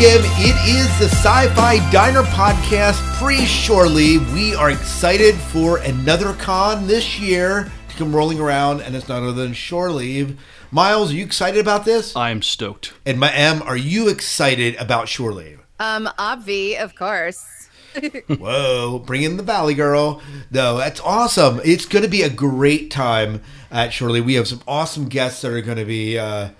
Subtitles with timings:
[0.00, 0.30] welcome.
[0.36, 4.32] It is the Sci Fi Diner Podcast pre Shore Leave.
[4.32, 9.22] We are excited for another con this year to come rolling around, and it's none
[9.22, 10.40] other than Shore Leave.
[10.70, 12.16] Miles, are you excited about this?
[12.16, 12.94] I am stoked.
[13.04, 15.60] And my M, are you excited about Shore Leave?
[15.78, 17.68] Um, Obvi, of course.
[18.28, 20.22] Whoa, bring in the Valley Girl.
[20.50, 21.60] No, that's awesome.
[21.64, 24.24] It's going to be a great time at Shore Leave.
[24.24, 26.50] We have some awesome guests that are going to be, uh,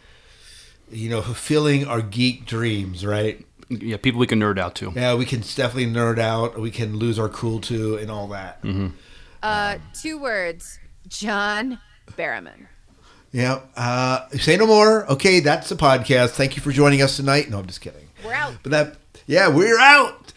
[0.90, 3.44] you know, fulfilling our geek dreams, right?
[3.68, 4.92] Yeah, people we can nerd out to.
[4.94, 6.58] Yeah, we can definitely nerd out.
[6.58, 8.64] We can lose our cool to and all that.
[9.42, 10.78] Uh, two words.
[11.08, 11.78] John
[12.12, 12.66] Barrowman.
[13.32, 13.60] Yeah.
[13.76, 15.06] Uh, say no more.
[15.10, 16.30] Okay, that's the podcast.
[16.30, 17.48] Thank you for joining us tonight.
[17.48, 18.08] No, I'm just kidding.
[18.24, 18.54] We're out.
[18.62, 18.96] But that,
[19.26, 20.32] yeah, we're out.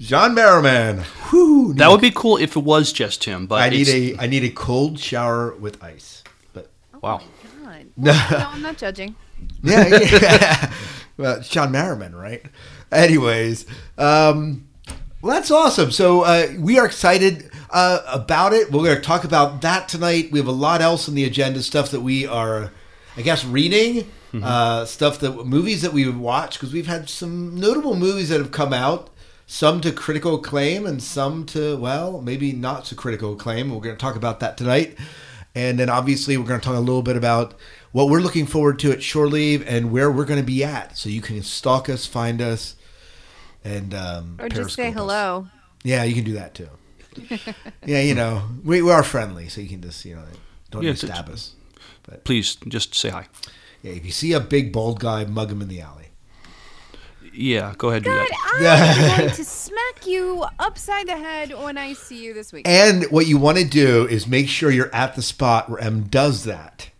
[0.00, 1.02] John Barrowman.
[1.30, 1.74] Whew.
[1.74, 4.42] That would be cool if it was just him, but I need a I need
[4.44, 6.24] a cold shower with ice.
[6.52, 6.70] But
[7.00, 7.18] wow.
[7.18, 7.28] God.
[7.96, 9.14] Well, no, I'm not judging.
[9.62, 10.72] Yeah, yeah.
[11.16, 12.42] well, John Merriman, right?
[12.90, 13.66] Anyways,
[13.98, 14.68] um,
[15.20, 15.90] well, that's awesome.
[15.90, 18.70] So uh, we are excited uh, about it.
[18.70, 20.30] We're going to talk about that tonight.
[20.30, 22.72] We have a lot else on the agenda, stuff that we are,
[23.16, 24.10] I guess, reading,
[24.42, 28.52] uh, stuff that movies that we watch because we've had some notable movies that have
[28.52, 29.08] come out.
[29.46, 33.68] Some to critical acclaim and some to well, maybe not to critical acclaim.
[33.68, 34.96] We're going to talk about that tonight.
[35.54, 37.54] And then obviously we're going to talk a little bit about
[37.92, 40.96] what we're looking forward to at Shore Leave and where we're going to be at.
[40.98, 42.76] So you can stalk us, find us,
[43.64, 44.94] and um, Or just say Periscope us.
[44.94, 45.46] hello.
[45.84, 46.68] Yeah, you can do that too.
[47.86, 50.22] yeah, you know we, we are friendly, so you can just you know
[50.70, 51.54] don't Yeah, stab us.
[52.04, 53.26] But Please just say hi.
[53.82, 56.06] Yeah, if you see a big bald guy, mug him in the alley.
[57.34, 58.28] Yeah, go ahead do God,
[58.60, 59.10] that.
[59.12, 62.68] I'm going to smack you upside the head when I see you this week.
[62.68, 66.04] And what you want to do is make sure you're at the spot where M
[66.04, 66.90] does that,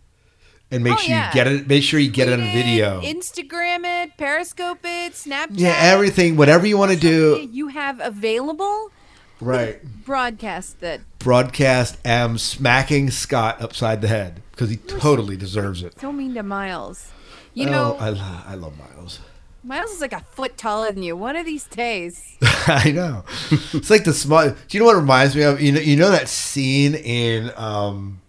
[0.73, 1.27] and make Oh, sure yeah.
[1.29, 1.67] you get it.
[1.67, 2.99] Make sure you get it on Tweet video.
[3.01, 5.51] Instagram it, Periscope it, Snapchat.
[5.59, 7.47] yeah, everything, whatever you want to do.
[7.51, 8.91] You have available.
[9.39, 9.81] Right.
[10.05, 11.01] Broadcast that.
[11.19, 15.99] broadcast M smacking Scott upside the head because he totally deserves it.
[15.99, 17.11] So mean to Miles.
[17.53, 19.19] You know, oh, I, I love Miles.
[19.65, 21.15] Miles is like a foot taller than you.
[21.15, 22.35] One of these days.
[22.67, 23.23] I know.
[23.51, 24.49] It's like the small.
[24.49, 25.61] Do you know what it reminds me of?
[25.61, 28.19] You know, you know that scene in um,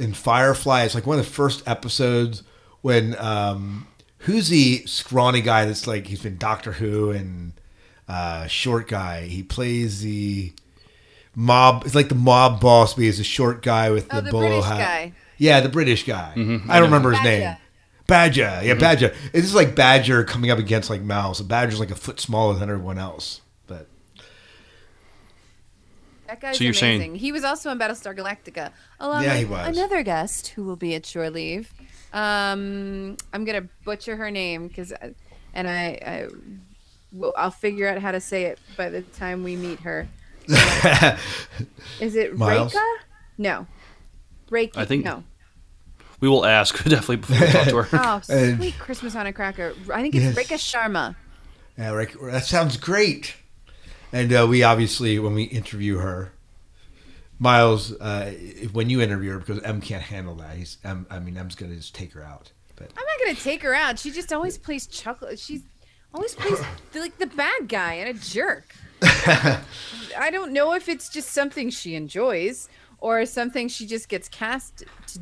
[0.00, 0.84] in Firefly.
[0.84, 2.42] It's like one of the first episodes
[2.82, 3.86] when um,
[4.18, 7.52] who's the scrawny guy that's like he's been Doctor Who and
[8.08, 9.22] uh, short guy.
[9.26, 10.52] He plays the
[11.34, 11.82] mob.
[11.86, 14.48] It's like the mob boss, but he's a short guy with Oh, the, the bolo
[14.48, 14.78] British hat.
[14.78, 15.12] guy.
[15.38, 16.32] Yeah, the British guy.
[16.34, 17.44] I don't remember his Badger.
[17.44, 17.56] name.
[18.06, 19.14] Badger, yeah, Badger.
[19.32, 21.38] It's just like Badger coming up against like Mouse.
[21.40, 23.39] And Badger's like a foot smaller than everyone else.
[26.30, 28.70] But That guy's So you're saying- he was also on Battlestar Galactica,
[29.00, 29.76] along Yeah, with he was.
[29.76, 31.72] another guest who will be at shore leave.
[32.12, 34.92] Um, I'm gonna butcher her name because,
[35.54, 36.26] and I, I
[37.12, 40.06] will, I'll figure out how to say it by the time we meet her.
[42.00, 42.72] Is it Miles?
[42.74, 42.96] Reika?
[43.38, 43.66] No,
[44.50, 44.76] Reiki.
[44.76, 45.24] I think- no.
[46.20, 47.88] We will ask definitely before we talk to her.
[47.98, 48.20] Oh,
[48.56, 49.72] sweet Christmas on a cracker.
[49.92, 50.36] I think it's Yes.
[50.36, 51.16] Rekha Sharma.
[51.78, 53.34] yeah, Rick, that sounds great.
[54.12, 56.32] And uh, we obviously, when we interview her,
[57.38, 58.32] Miles, uh,
[58.72, 60.56] when you interview her, because M can't handle that.
[60.56, 62.52] He's, M, I mean, M's gonna just take her out.
[62.76, 63.98] But I'm not gonna take her out.
[63.98, 65.38] She just always plays chocolate.
[65.38, 65.62] She's
[66.14, 66.60] always plays
[66.94, 68.74] like the bad guy and a jerk.
[69.02, 74.84] I don't know if it's just something she enjoys or something she just gets cast
[75.06, 75.20] to.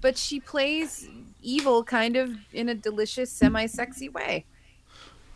[0.00, 1.08] But she plays
[1.40, 4.44] evil kind of in a delicious, semi-sexy way.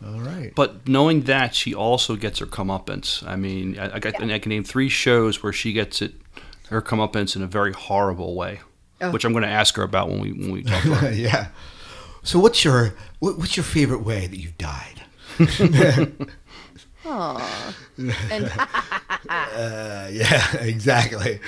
[0.05, 0.53] All right.
[0.55, 3.25] But knowing that, she also gets her comeuppance.
[3.27, 6.13] I mean, I, I, got, and I can name three shows where she gets it,
[6.69, 8.61] her comeuppance in a very horrible way,
[9.01, 9.11] Oh.
[9.11, 11.11] which I'm going to ask her about when we when we talk to her.
[11.13, 11.47] yeah.
[12.23, 15.03] So what's your what, what's your favorite way that you've died?
[17.05, 17.73] Aww.
[18.31, 18.51] And
[19.29, 21.39] Uh, yeah, exactly.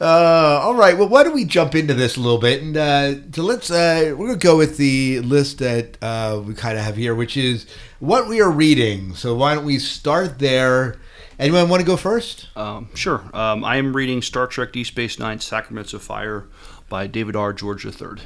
[0.00, 0.98] Uh, all right.
[0.98, 2.62] Well, why don't we jump into this a little bit?
[2.62, 6.54] And uh, so let's, uh, we're going to go with the list that uh, we
[6.54, 7.66] kind of have here, which is
[8.00, 9.14] what we are reading.
[9.14, 10.96] So why don't we start there?
[11.38, 12.48] Anyone want to go first?
[12.56, 13.22] Um, sure.
[13.32, 16.46] Um, I am reading Star Trek Deep Space Nine Sacraments of Fire
[16.88, 17.52] by David R.
[17.52, 18.20] George III.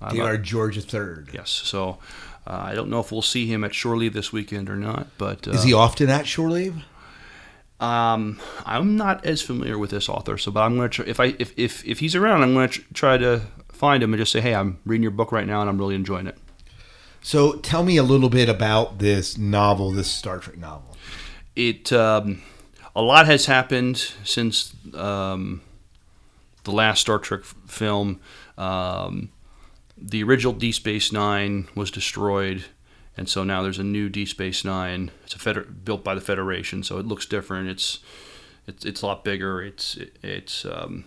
[0.00, 1.26] Uh, You are George III.
[1.32, 1.50] Yes.
[1.50, 1.98] So
[2.46, 5.08] uh, I don't know if we'll see him at shore leave this weekend or not,
[5.18, 6.76] but uh, Is he often at shore leave?
[7.80, 11.34] Um, I'm not as familiar with this author, so but I'm gonna try, if I
[11.38, 13.42] if, if if he's around, I'm gonna tr- try to
[13.72, 15.94] find him and just say, hey, I'm reading your book right now and I'm really
[15.94, 16.36] enjoying it.
[17.22, 20.96] So tell me a little bit about this novel, this Star Trek novel.
[21.56, 22.42] It um,
[22.94, 25.62] a lot has happened since um,
[26.64, 28.20] the last Star Trek f- film.
[28.58, 29.30] Um,
[29.96, 32.64] the original Deep Space Nine was destroyed,
[33.16, 35.10] and so now there's a new Deep Space Nine.
[35.24, 37.68] It's a feder- built by the Federation, so it looks different.
[37.68, 37.98] It's
[38.66, 39.62] it's it's a lot bigger.
[39.62, 41.04] It's it's um,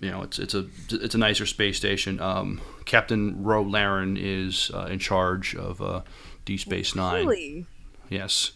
[0.00, 2.20] you know it's it's a it's a nicer space station.
[2.20, 6.02] Um, Captain Ro Laren is uh, in charge of uh,
[6.44, 7.26] Deep Space Nine.
[7.26, 7.66] Really?
[8.10, 8.52] Yes.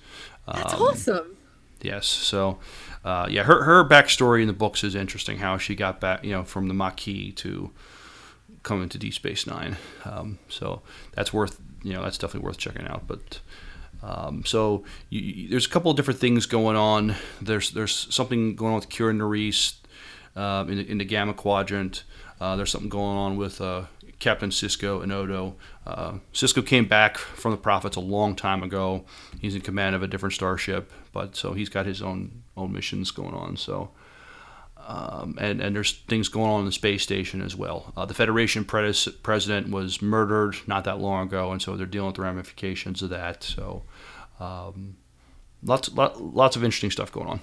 [0.46, 1.36] That's Um, awesome.
[1.80, 2.06] Yes.
[2.06, 2.58] So,
[3.04, 5.38] uh, yeah, her her backstory in the books is interesting.
[5.38, 7.70] How she got back, you know, from the Maquis to
[8.62, 9.76] coming to Deep Space Nine.
[10.04, 10.82] Um, so
[11.12, 13.06] that's worth, you know, that's definitely worth checking out.
[13.06, 13.40] But
[14.02, 17.14] um, so you, there's a couple of different things going on.
[17.40, 19.74] There's there's something going on with Kira Nerys
[20.36, 22.04] um, in, the, in the Gamma Quadrant.
[22.40, 23.84] Uh, there's something going on with uh,
[24.20, 25.56] Captain Sisko and Odo.
[25.86, 29.04] Uh, Sisko came back from the Prophets a long time ago.
[29.40, 33.10] He's in command of a different starship, but so he's got his own own missions
[33.10, 33.56] going on.
[33.56, 33.90] So.
[34.88, 37.92] Um, and, and there's things going on in the space station as well.
[37.94, 42.06] Uh, the Federation pres- president was murdered not that long ago, and so they're dealing
[42.06, 43.42] with the ramifications of that.
[43.44, 43.82] So,
[44.40, 44.96] um,
[45.62, 47.40] lots lot, lots of interesting stuff going on.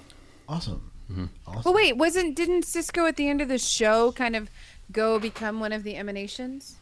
[0.48, 0.90] Awesome.
[1.08, 1.26] Mm-hmm.
[1.46, 1.62] Awesome.
[1.64, 4.50] Well, wait, wasn't didn't Sisko at the end of the show kind of
[4.90, 6.78] go become one of the emanations?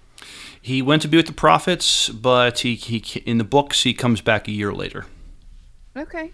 [0.63, 4.23] He went to be with the prophets, but he, he in the books he comes
[4.23, 5.05] back a year later.
[5.95, 6.33] Okay.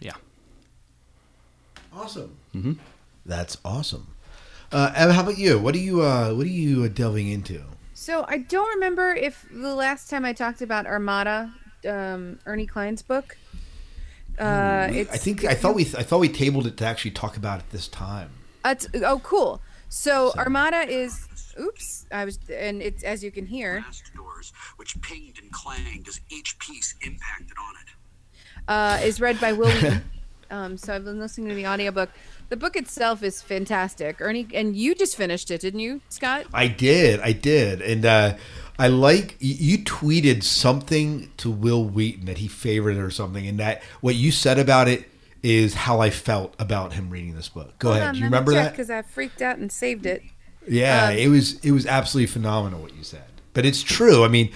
[0.00, 0.14] Yeah.
[1.92, 2.36] Awesome.
[2.52, 2.78] Mhm.
[3.30, 4.08] That's awesome.
[4.72, 5.56] Uh, Evan, how about you?
[5.56, 7.62] What are you uh, What are you uh, delving into?
[7.94, 11.52] So I don't remember if the last time I talked about Armada,
[11.88, 13.36] um, Ernie Cline's book.
[14.36, 17.36] Uh, it's, I think I thought we I thought we tabled it to actually talk
[17.36, 18.30] about it this time.
[18.64, 18.74] Uh,
[19.04, 19.62] oh, cool.
[19.88, 21.28] So Armada is.
[21.60, 23.84] Oops, I was, and it's as you can hear.
[24.16, 27.88] doors, which pinged and clanged as each piece impacted on it.
[28.66, 30.00] uh, is read by Will
[30.50, 32.10] um, so I've been listening to the audiobook.
[32.50, 34.20] The book itself is fantastic.
[34.20, 36.46] Ernie, and you just finished it, didn't you, Scott?
[36.52, 38.36] I did, I did, and uh,
[38.78, 43.82] I like you tweeted something to Wil Wheaton that he favored or something, and that
[44.00, 45.04] what you said about it
[45.42, 47.78] is how I felt about him reading this book.
[47.78, 48.14] Go ahead.
[48.14, 48.72] Do you remember that?
[48.72, 50.22] Because I freaked out and saved it.
[50.68, 53.24] Yeah, Um, it was it was absolutely phenomenal what you said.
[53.54, 54.24] But it's true.
[54.24, 54.50] I mean,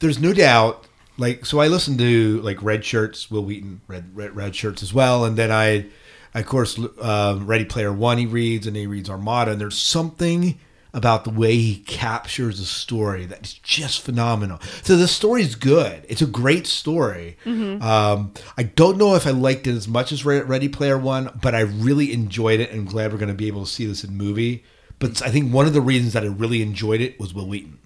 [0.00, 0.86] there's no doubt.
[1.18, 4.94] Like, so I listened to like Red Shirts, Wil Wheaton, Red Red, Red Shirts as
[4.94, 5.86] well, and then I,
[6.34, 10.58] of course, um, Ready Player One he reads, and he reads Armada, and there's something
[10.94, 14.58] about the way he captures a story that is just phenomenal.
[14.82, 16.04] So the story's good.
[16.08, 17.36] It's a great story.
[17.46, 21.54] Um, I don't know if I liked it as much as Ready Player One, but
[21.54, 24.02] I really enjoyed it, and I'm glad we're going to be able to see this
[24.02, 24.64] in movie.
[24.98, 27.78] But I think one of the reasons that I really enjoyed it was Wil Wheaton.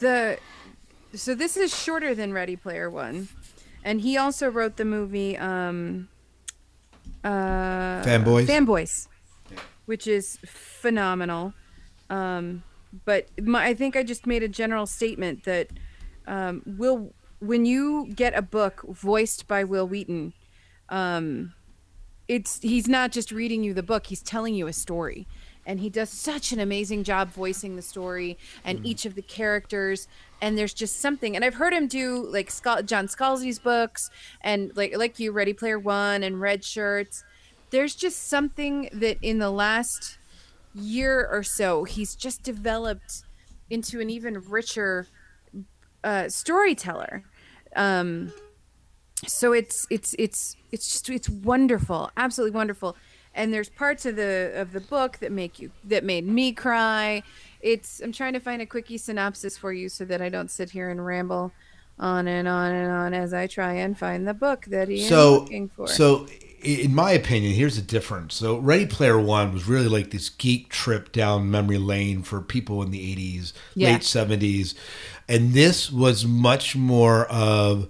[0.00, 0.38] The
[1.14, 3.28] so this is shorter than Ready Player One,
[3.82, 6.08] and he also wrote the movie um,
[7.24, 8.46] uh, Fanboys?
[8.46, 9.08] Fanboys,
[9.86, 11.52] which is phenomenal.
[12.08, 12.62] Um,
[13.04, 15.68] but my, I think I just made a general statement that
[16.26, 20.32] um, Will, when you get a book voiced by Wil Wheaton,
[20.88, 21.54] um,
[22.28, 25.26] it's he's not just reading you the book; he's telling you a story,
[25.66, 30.08] and he does such an amazing job voicing the story and each of the characters.
[30.40, 34.72] And there's just something, and I've heard him do like Scott, John Scalzi's books, and
[34.74, 37.24] like like you, Ready Player One and Red Shirts.
[37.70, 40.18] There's just something that in the last
[40.74, 43.22] year or so, he's just developed
[43.68, 45.06] into an even richer
[46.02, 47.22] uh, storyteller.
[47.76, 48.32] Um,
[49.26, 52.96] so it's it's it's it's just it's wonderful, absolutely wonderful.
[53.40, 57.22] And there's parts of the of the book that make you that made me cry.
[57.62, 60.70] It's I'm trying to find a quickie synopsis for you so that I don't sit
[60.70, 61.50] here and ramble
[61.98, 65.34] on and on and on as I try and find the book that he so,
[65.36, 65.86] is looking for.
[65.86, 66.26] so
[66.62, 68.34] in my opinion, here's the difference.
[68.34, 72.82] So, Ready Player One was really like this geek trip down memory lane for people
[72.82, 73.92] in the 80s, Yeah.
[73.92, 74.74] late 70s,
[75.28, 77.88] and this was much more of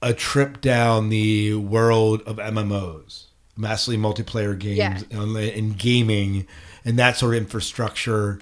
[0.00, 4.98] a trip down the world of MMOs, massively multiplayer games, Yeah.
[5.10, 6.46] and, and gaming,
[6.84, 8.38] and that sort of infrastructure,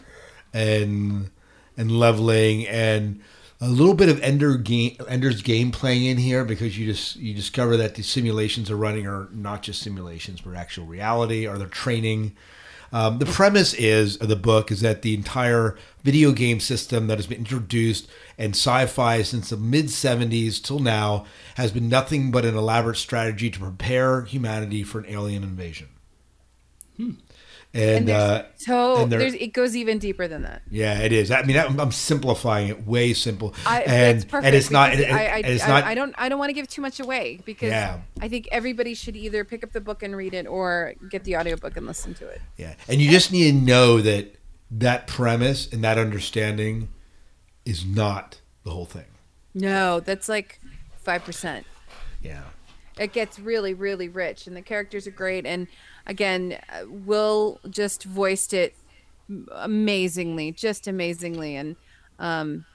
[0.52, 1.30] and
[1.76, 3.20] and leveling, and
[3.60, 7.34] a little bit of Ender game, Ender's game playing in here because you just you
[7.34, 11.68] discover that the simulations are running are not just simulations but actual reality, or they're
[11.68, 12.34] training.
[12.92, 17.18] Um, the premise is of the book is that the entire video game system that
[17.18, 22.44] has been introduced in sci-fi since the mid 70s till now has been nothing but
[22.44, 25.88] an elaborate strategy to prepare humanity for an alien invasion.
[27.72, 30.62] And, and there's, uh, so and it goes even deeper than that.
[30.70, 31.30] yeah, it is.
[31.30, 34.92] I mean, I'm, I'm simplifying it way simple, I, and and it's not.
[34.92, 35.84] And, I, I, and it's I, not.
[35.84, 36.12] I don't.
[36.18, 38.00] I don't want to give too much away because Yeah.
[38.20, 41.36] I think everybody should either pick up the book and read it or get the
[41.36, 42.40] audiobook and listen to it.
[42.56, 44.34] Yeah, and you just need to know that
[44.72, 46.88] that premise and that understanding
[47.64, 49.06] is not the whole thing.
[49.54, 50.58] No, that's like
[51.02, 51.66] five percent.
[52.20, 52.42] Yeah.
[53.00, 55.46] It gets really, really rich, and the characters are great.
[55.46, 55.66] And
[56.06, 58.76] again, Will just voiced it
[59.52, 61.76] amazingly, just amazingly, and
[62.18, 62.66] um,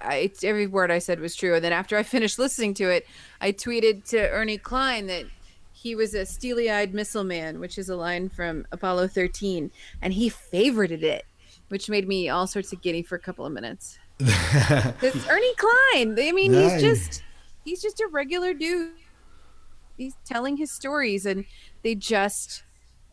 [0.00, 1.54] I, every word I said was true.
[1.54, 3.06] And then after I finished listening to it,
[3.40, 5.26] I tweeted to Ernie Cline that
[5.72, 9.70] he was a steely-eyed missile man, which is a line from Apollo 13,
[10.02, 11.24] and he favorited it,
[11.68, 13.98] which made me all sorts of giddy for a couple of minutes.
[14.20, 16.18] It's Ernie Cline.
[16.18, 16.72] I mean, Nice.
[16.72, 17.22] he's just
[17.70, 18.94] he's just a regular dude.
[19.96, 21.44] He's telling his stories, and
[21.82, 22.64] they just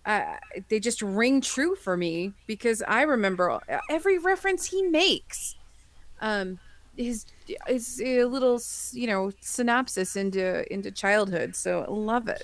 [0.06, 0.38] uh,
[0.70, 3.60] they just ring true for me because I remember
[3.90, 5.56] every reference he makes.
[6.22, 6.60] Um,
[6.98, 7.28] his
[7.68, 8.62] his a little
[8.94, 11.56] you know synopsis into into childhood.
[11.56, 12.44] So I love it.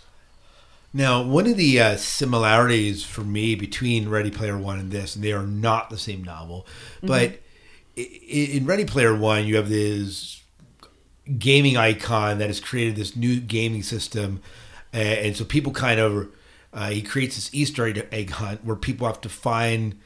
[0.94, 5.24] Now, one of the uh, similarities for me between Ready Player One and this, and
[5.24, 6.68] they are not the same novel,
[7.04, 7.32] but
[7.98, 10.43] i- i- in Ready Player One, you have this
[11.40, 14.42] gaming icon that has created this new gaming system,
[14.94, 16.30] uh, and so people kind of
[16.74, 20.00] uh, he creates this Easter egg- hunt where people have to find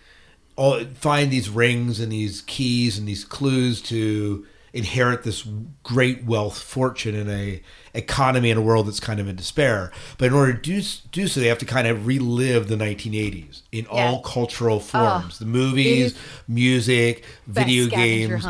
[0.56, 5.48] all find these rings and these keys and these clues to inherit this
[5.84, 7.62] great wealth fortune in a
[7.94, 9.92] economy in a world that's kind of in despair.
[10.18, 10.82] But in order to do,
[11.12, 15.40] do so they have to kind of relive the 1980s in all cultural forms.
[15.40, 16.14] The movies
[16.48, 18.46] music video games.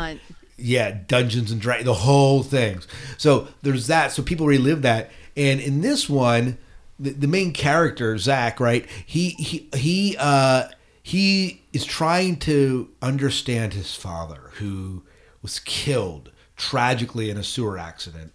[0.58, 2.86] Yeah, Dungeons and Dragons, the whole things.
[3.16, 4.12] So there's that.
[4.12, 5.10] So people relive that.
[5.36, 6.58] And in this one,
[6.98, 8.84] the, the main character Zach, right?
[9.06, 10.64] He he he uh,
[11.02, 15.04] he is trying to understand his father, who
[15.42, 18.32] was killed tragically in a sewer accident.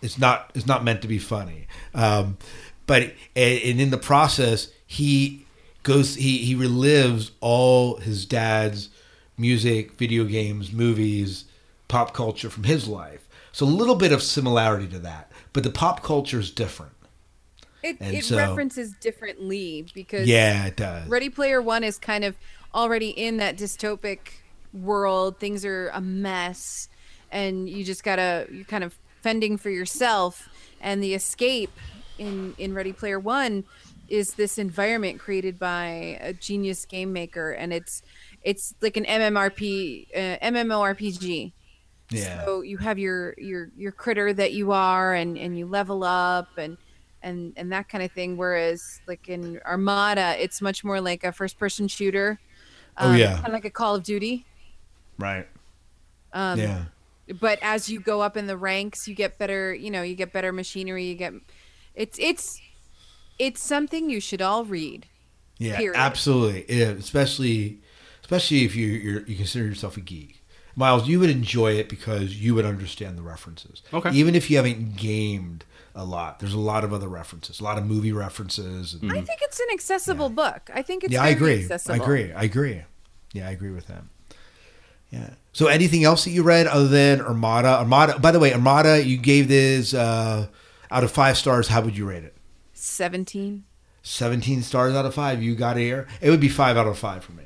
[0.00, 2.38] It's not it's not meant to be funny, um,
[2.86, 3.02] but
[3.34, 5.46] and, and in the process, he
[5.82, 8.88] goes he he relives all his dad's
[9.36, 11.44] music, video games, movies,
[11.88, 13.28] pop culture from his life.
[13.52, 16.92] So a little bit of similarity to that, but the pop culture is different.
[17.82, 21.08] It, it so- references differently because Yeah, it does.
[21.08, 22.36] Ready Player One is kind of
[22.74, 24.18] already in that dystopic
[24.72, 25.38] world.
[25.38, 26.88] Things are a mess,
[27.30, 30.48] and you just gotta you're kind of fending for yourself.
[30.80, 31.70] And the escape
[32.18, 33.64] in in Ready Player One
[34.08, 38.02] is this environment created by a genius game maker, and it's
[38.42, 41.52] it's like an MMRP uh, MMORPG.
[42.10, 42.44] Yeah.
[42.44, 46.48] So you have your your your critter that you are, and and you level up
[46.56, 46.76] and
[47.22, 48.36] and and that kind of thing.
[48.36, 52.38] Whereas like in Armada, it's much more like a first person shooter.
[52.98, 53.34] Oh, yeah.
[53.34, 54.46] kind of like a Call of Duty.
[55.18, 55.46] Right.
[56.32, 56.84] Um, yeah.
[57.40, 59.74] But as you go up in the ranks, you get better.
[59.74, 61.04] You know, you get better machinery.
[61.04, 61.34] You get
[61.94, 62.60] it's it's
[63.38, 65.06] it's something you should all read.
[65.58, 65.98] Yeah, period.
[65.98, 66.66] absolutely.
[66.68, 67.78] Yeah, especially,
[68.20, 70.35] especially if you you're, you consider yourself a geek,
[70.76, 71.08] Miles.
[71.08, 73.82] You would enjoy it because you would understand the references.
[73.92, 74.10] Okay.
[74.12, 75.64] Even if you haven't gamed
[75.94, 78.94] a lot, there's a lot of other references, a lot of movie references.
[78.94, 80.70] And, I think it's an accessible book.
[80.72, 81.60] I think it's yeah, I agree.
[81.60, 82.00] Accessible.
[82.00, 82.32] I agree.
[82.32, 82.82] I agree.
[83.32, 84.04] Yeah, I agree with that.
[85.10, 85.30] Yeah.
[85.52, 87.78] So, anything else that you read other than Armada?
[87.78, 88.18] Armada.
[88.18, 90.48] By the way, Armada, you gave this uh,
[90.90, 91.68] out of five stars.
[91.68, 92.36] How would you rate it?
[92.74, 93.64] Seventeen.
[94.06, 95.42] 17 stars out of five.
[95.42, 96.06] You got here.
[96.20, 97.42] It would be five out of five for me.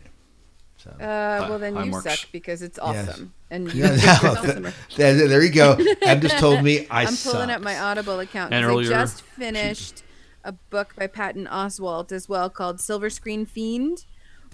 [0.82, 0.90] So.
[0.90, 2.04] Uh, well, then you marks.
[2.04, 3.08] suck because it's Yes.
[3.08, 3.34] awesome.
[3.50, 4.72] And Yeah, no, awesomer.
[4.96, 5.76] there, there you go.
[6.02, 7.32] Em just told me I I'm suck.
[7.32, 10.02] pulling up my Audible account And because I just finished
[10.44, 13.98] a book by Patton Oswalt as well called Silver Screen Fiend,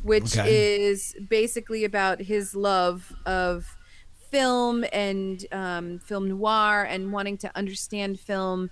[0.03, 0.73] which Okay.
[0.83, 3.77] is basically about his love of
[4.33, 8.71] film and um, film noir and wanting to understand film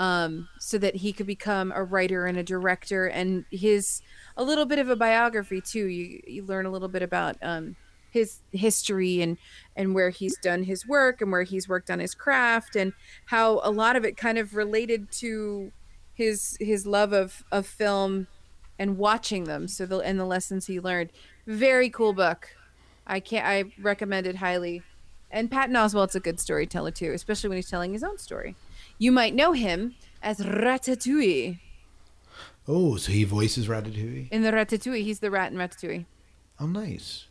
[0.00, 3.06] um, so that he could become a writer and a director.
[3.06, 4.00] And his
[4.34, 5.86] a little bit of a biography too.
[5.86, 7.76] You you learn a little bit about um,
[8.10, 9.36] his history and
[9.76, 12.94] and where he's done his work and where he's worked on his craft and
[13.26, 15.70] how a lot of it kind of related to
[16.14, 18.26] his his love of of film
[18.78, 19.68] and watching them.
[19.68, 21.10] So the and the lessons he learned.
[21.46, 22.48] Very cool book.
[23.06, 24.82] I can't i recommend it highly.
[25.30, 28.56] And patton oswalt's a good storyteller too especially when he's telling his own story
[29.00, 31.58] you might know him as ratatouille
[32.68, 34.28] Oh, so he voices Ratatouille.
[34.30, 36.04] in the ratatouille he's the rat in ratatouille
[36.60, 37.26] Oh, nice.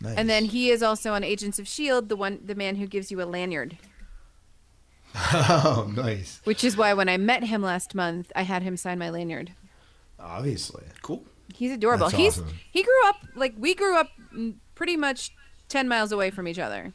[0.00, 0.16] Nice.
[0.18, 3.10] and then he is also on agents of shield the one the man who gives
[3.10, 3.78] you a lanyard
[5.14, 6.40] oh, nice.
[6.44, 9.52] which is why when i met him last month i had him sign my lanyard
[10.18, 10.82] Obviously.
[11.02, 11.24] Cool.
[11.54, 12.06] He's adorable.
[12.08, 12.54] That's He's awesome.
[12.70, 14.08] he grew up like we grew up
[14.74, 15.30] pretty much
[15.68, 16.94] ten miles away from each other.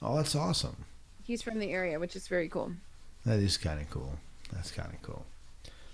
[0.00, 0.86] Oh, that's awesome.
[1.22, 2.72] He's from the area, which is very cool.
[3.24, 4.18] That is kind of cool.
[4.52, 5.24] That's kind of cool.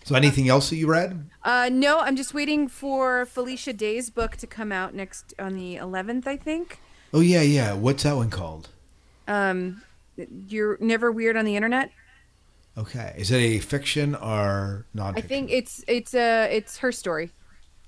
[0.04, 1.28] So, anything else that you read?
[1.44, 5.76] Uh, no, I'm just waiting for Felicia Day's book to come out next on the
[5.76, 6.80] 11th, I think.
[7.12, 7.74] Oh, yeah, yeah.
[7.74, 8.70] What's that one called?
[9.26, 9.82] Um,
[10.48, 11.90] you're never weird on the internet.
[12.78, 13.14] Okay.
[13.18, 15.18] Is it a fiction or nonfiction?
[15.18, 17.30] I think it's it's uh it's her story.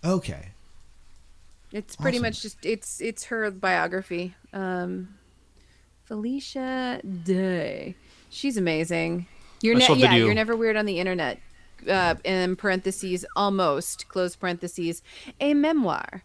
[0.05, 0.49] Okay.
[1.73, 2.23] It's pretty Awesome.
[2.27, 4.35] much just it's it's her biography.
[4.53, 5.15] Um,
[6.07, 7.95] Felicia Day,
[8.31, 9.27] she's amazing.
[9.63, 11.39] You're ne- yeah, you're never weird on the internet.
[11.89, 15.03] Uh, in parentheses, almost close parentheses,
[15.41, 16.23] a memoir.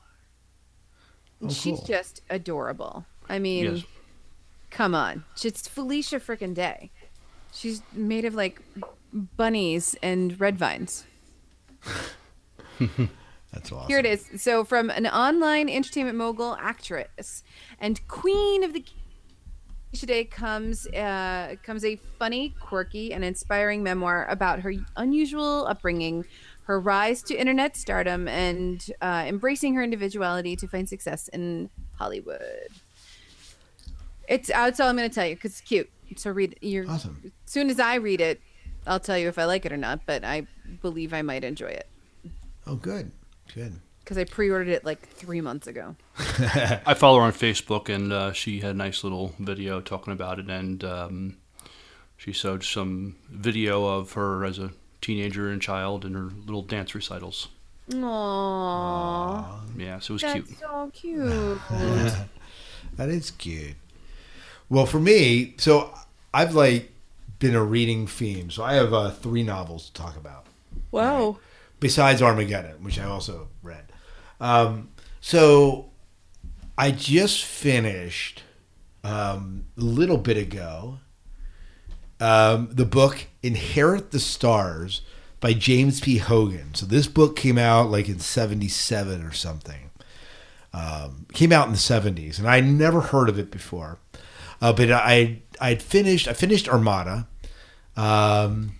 [1.41, 1.85] Oh, she's cool.
[1.85, 3.05] just adorable.
[3.29, 3.85] I mean, Yes.
[4.69, 6.91] come on, it's Felicia frickin' Day.
[7.53, 8.61] She's made of like
[9.13, 11.05] bunnies and red vines.
[12.79, 13.87] That's awesome.
[13.87, 14.29] Here it is.
[14.41, 17.43] So, from an online entertainment mogul, actress,
[17.79, 18.83] and queen of the
[19.95, 26.25] today comes uh, comes a funny, quirky, and inspiring memoir about her unusual upbringing,
[26.63, 32.69] her rise to internet stardom, and uh, embracing her individuality to find success in Hollywood.
[34.27, 35.89] It's that's all I'm going to tell you because it's cute.
[36.17, 36.57] So read.
[36.61, 37.21] You're Awesome.
[37.45, 38.41] as soon as I read it,
[38.87, 40.01] I'll tell you if I like it or not.
[40.05, 40.47] But I
[40.81, 41.87] believe I might enjoy it
[42.67, 43.11] Oh, good.
[43.53, 43.79] Good.
[44.05, 45.95] Because I pre-ordered it like three months ago.
[46.85, 50.37] I follow her on Facebook, and uh, she had a nice little video talking about
[50.37, 51.37] it, and um,
[52.15, 54.71] she showed some video of her as a
[55.01, 57.47] teenager and child and her little dance recitals.
[57.89, 60.59] Aww, Yeah, so it was that's cute.
[60.59, 61.59] so cute.
[62.97, 63.75] That is cute.
[64.69, 65.93] Well, for me, so
[66.33, 66.91] I've like
[67.39, 68.49] been a reading theme.
[68.49, 70.45] So I have uh, three novels to talk about.
[70.91, 71.37] wow.
[71.81, 73.54] besides Armageddon, which I also read.
[74.39, 74.89] Um,
[75.21, 75.91] so
[76.77, 78.43] I just finished
[79.03, 80.99] um, a little bit ago
[82.19, 85.01] um, the book Inherit the Stars
[85.39, 86.17] by James P.
[86.17, 86.73] Hogan.
[86.73, 89.91] So this book came out like in 77 or something.
[90.73, 93.97] Um, came out in the 70s, and I never heard of it before.
[94.61, 97.27] Uh, but I I'd finished I finished Armada,
[97.95, 98.75] um,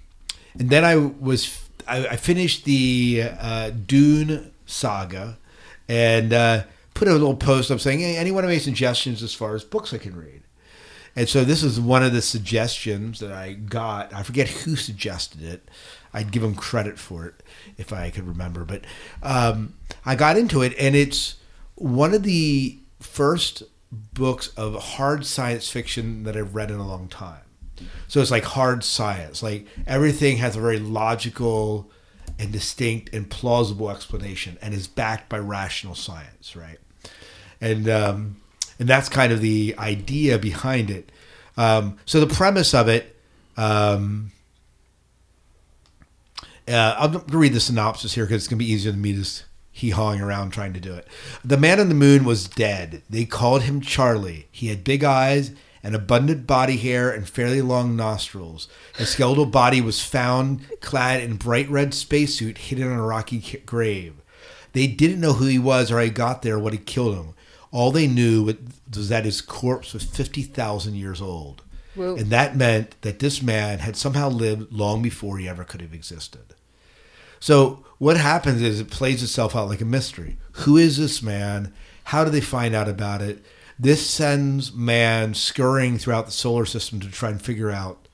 [0.58, 5.38] and then I was I, I finished the uh, Dune saga,
[5.88, 9.56] and uh, put a little post up saying, "Hey, anyone have any suggestions as far
[9.56, 10.44] as books I can read?"
[11.16, 14.14] And so this is one of the suggestions that I got.
[14.14, 15.70] I forget who suggested it.
[16.14, 17.44] I'd give them credit for it
[17.78, 18.66] if I could remember.
[18.66, 18.86] But
[19.24, 19.74] um,
[20.06, 21.36] I got into it, and it's
[21.76, 27.08] one of the first books of hard science fiction that I've read in a long
[27.08, 27.42] time.
[28.08, 29.44] So it's like hard science.
[29.44, 31.92] Like everything has a very logical
[32.38, 36.80] and distinct and plausible explanation, and is backed by rational science, right?
[37.62, 38.38] and um,
[38.80, 41.12] and that's kind of the idea behind it.
[41.58, 43.16] Um, so the premise of it,
[43.58, 44.32] um,
[46.68, 49.02] uh, I'm going to read the synopsis here because it's going to be easier than
[49.02, 51.08] me just hee hawing around trying to do it.
[51.44, 53.02] The man on the moon was dead.
[53.10, 54.48] They called him Charlie.
[54.52, 55.52] He had big eyes,
[55.86, 58.68] and abundant body hair, and fairly long nostrils.
[58.98, 64.16] His skeletal body was found clad in bright red spacesuit hidden in a rocky grave.
[64.74, 67.16] They didn't know who he was or how he got there, or what had killed
[67.16, 67.36] him.
[67.72, 71.62] All they knew was that his corpse was 50,000 years old.
[71.94, 72.16] Whoa.
[72.16, 75.94] And that meant that this man had somehow lived long before he ever could have
[75.94, 76.56] existed.
[77.40, 80.38] So what happens is it plays itself out like a mystery.
[80.54, 81.72] Who is this man?
[82.06, 83.46] How do they find out about it?
[83.78, 88.08] This sends man scurrying throughout the solar system to try and figure out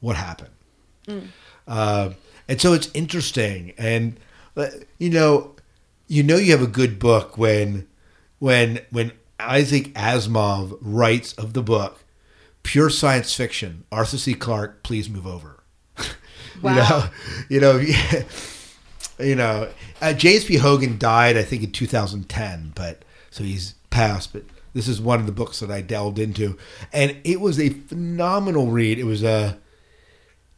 [0.00, 0.50] what happened.
[1.66, 2.10] Uh,
[2.48, 4.18] and so it's interesting, and
[4.56, 5.54] uh, you know,
[6.06, 7.86] you know, you have a good book when,
[8.38, 12.04] when, when Isaac Asimov writes of the book,
[12.62, 13.84] pure science fiction.
[13.92, 14.34] Arthur C.
[14.34, 15.62] Clarke, please move over.
[16.62, 17.08] Wow.
[17.48, 18.24] You know, you know,
[19.18, 19.68] you know.
[20.02, 20.56] Uh, James P.
[20.56, 24.34] Hogan died, I think, in 2010, but so he's passed.
[24.34, 26.56] But this is one of the books that I delved into,
[26.92, 28.98] and it was a phenomenal read.
[28.98, 29.58] It was a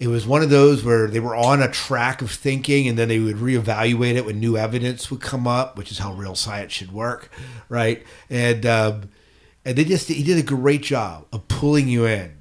[0.03, 3.07] it was one of those where they were on a track of thinking and then
[3.07, 6.73] they would reevaluate it when new evidence would come up, which is how real science
[6.73, 7.31] should work,
[7.69, 8.03] right?
[8.29, 9.11] And um,
[9.65, 12.37] and they just he did a great job of pulling you in.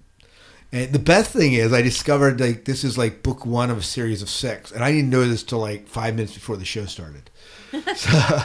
[0.72, 3.84] And the best thing is, I discovered like this is like book one of a
[3.84, 6.86] series of six, and I didn't know this till like five minutes before the show
[6.86, 7.30] started.
[7.96, 8.42] So,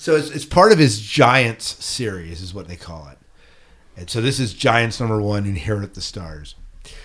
[0.00, 3.18] so it's, it's part of his Giants series, is what they call it.
[3.98, 6.54] And so this is Giants number one, Inherit the Stars.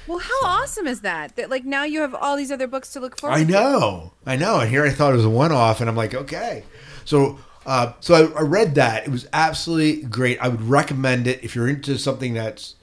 [0.07, 1.35] Well, how awesome is that?
[1.35, 3.51] That like now you have all these other books to look forward I to.
[3.51, 4.61] know, I know.
[4.61, 6.63] And here I thought it was a one-off, and I'm like, okay.
[7.03, 9.05] So, uh, so I, I read that.
[9.05, 10.39] It was absolutely great.
[10.39, 12.75] I would recommend it if you're into something that's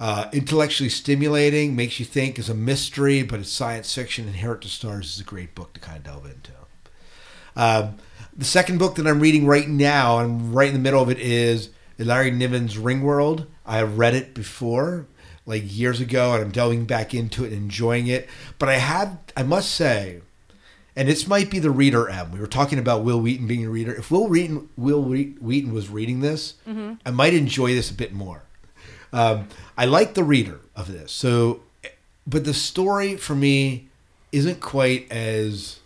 [0.00, 4.26] uh, intellectually stimulating, makes you think, is a mystery, but it's science fiction.
[4.26, 6.52] Inherit the Stars is a great book to kind of delve into.
[7.58, 7.96] Um,
[8.34, 11.18] the second book that I'm reading right now, I'm right in the middle of it,
[11.18, 13.46] is Larry Niven's Ringworld.
[13.66, 15.06] I have read it before,
[15.44, 18.28] like years ago, and I'm delving back into it and enjoying it.
[18.58, 20.20] But I have, I must say,
[20.94, 22.30] and this might be the reader M.
[22.30, 23.94] We were talking about Wil Wheaton being a reader.
[23.94, 26.54] If Wil Wheaton, Wil Wheaton was reading this,
[27.04, 28.42] I might enjoy this a bit more.
[29.12, 31.10] Um, I like the reader of this.
[31.10, 31.62] So,
[32.26, 33.88] but the story for me
[34.32, 35.80] isn't quite as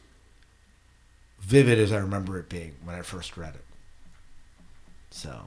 [1.43, 3.65] vivid as I remember it being when I first read it.
[5.11, 5.43] So,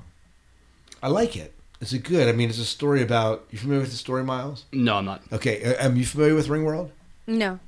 [1.02, 1.40] I like it.
[1.40, 1.54] it.
[1.82, 2.28] Is it good?
[2.28, 3.46] I mean, it's a story about.
[3.52, 4.66] You familiar with the story, Miles?
[4.72, 5.22] No, I'm not.
[5.32, 6.92] Okay, uh, am you familiar with Ringworld?
[7.28, 7.60] No.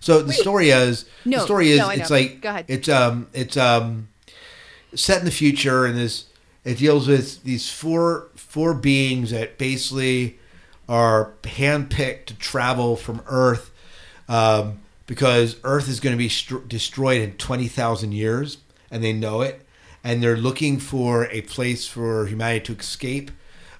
[0.00, 2.16] So the story is No, the story is no, I it's know.
[2.16, 2.66] like Go ahead.
[2.68, 4.08] it's um it's um
[4.94, 6.26] set in the future and this
[6.64, 10.38] it deals with these four four beings that basically
[10.88, 13.72] are handpicked to travel from Earth
[14.28, 14.78] um,
[15.08, 18.58] because Earth is going to be str- destroyed in twenty thousand years
[18.92, 19.66] and they know it
[20.04, 23.32] and they're looking for a place for humanity to escape.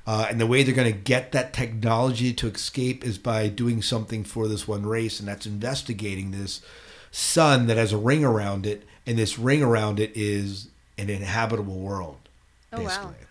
[0.05, 3.83] Uh, and the way they're going to get that technology to escape is by doing
[3.83, 6.63] something for this one race, and that's investigating this
[7.11, 11.79] sun that has a ring around it, and this ring around it is an inhabitable
[11.79, 12.17] world,
[12.73, 12.85] Oh, wow.
[12.87, 13.27] basically.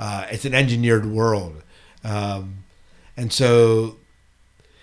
[0.00, 1.62] Uh, it's an engineered world,
[2.02, 2.64] um,
[3.16, 3.96] and so,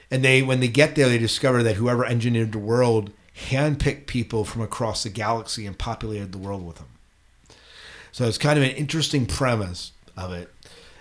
[0.10, 3.12] and they when they get there, they discover that whoever engineered the world
[3.50, 6.88] handpicked people from across the galaxy and populated the world with them.
[8.12, 10.52] So it's kind of an interesting premise of it,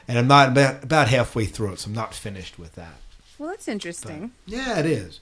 [0.07, 2.95] and I'm not about, about halfway through it, so I'm not finished with that.
[3.39, 4.33] Well, that's interesting.
[4.45, 5.21] Yeah, it is.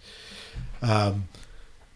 [0.82, 1.28] Um,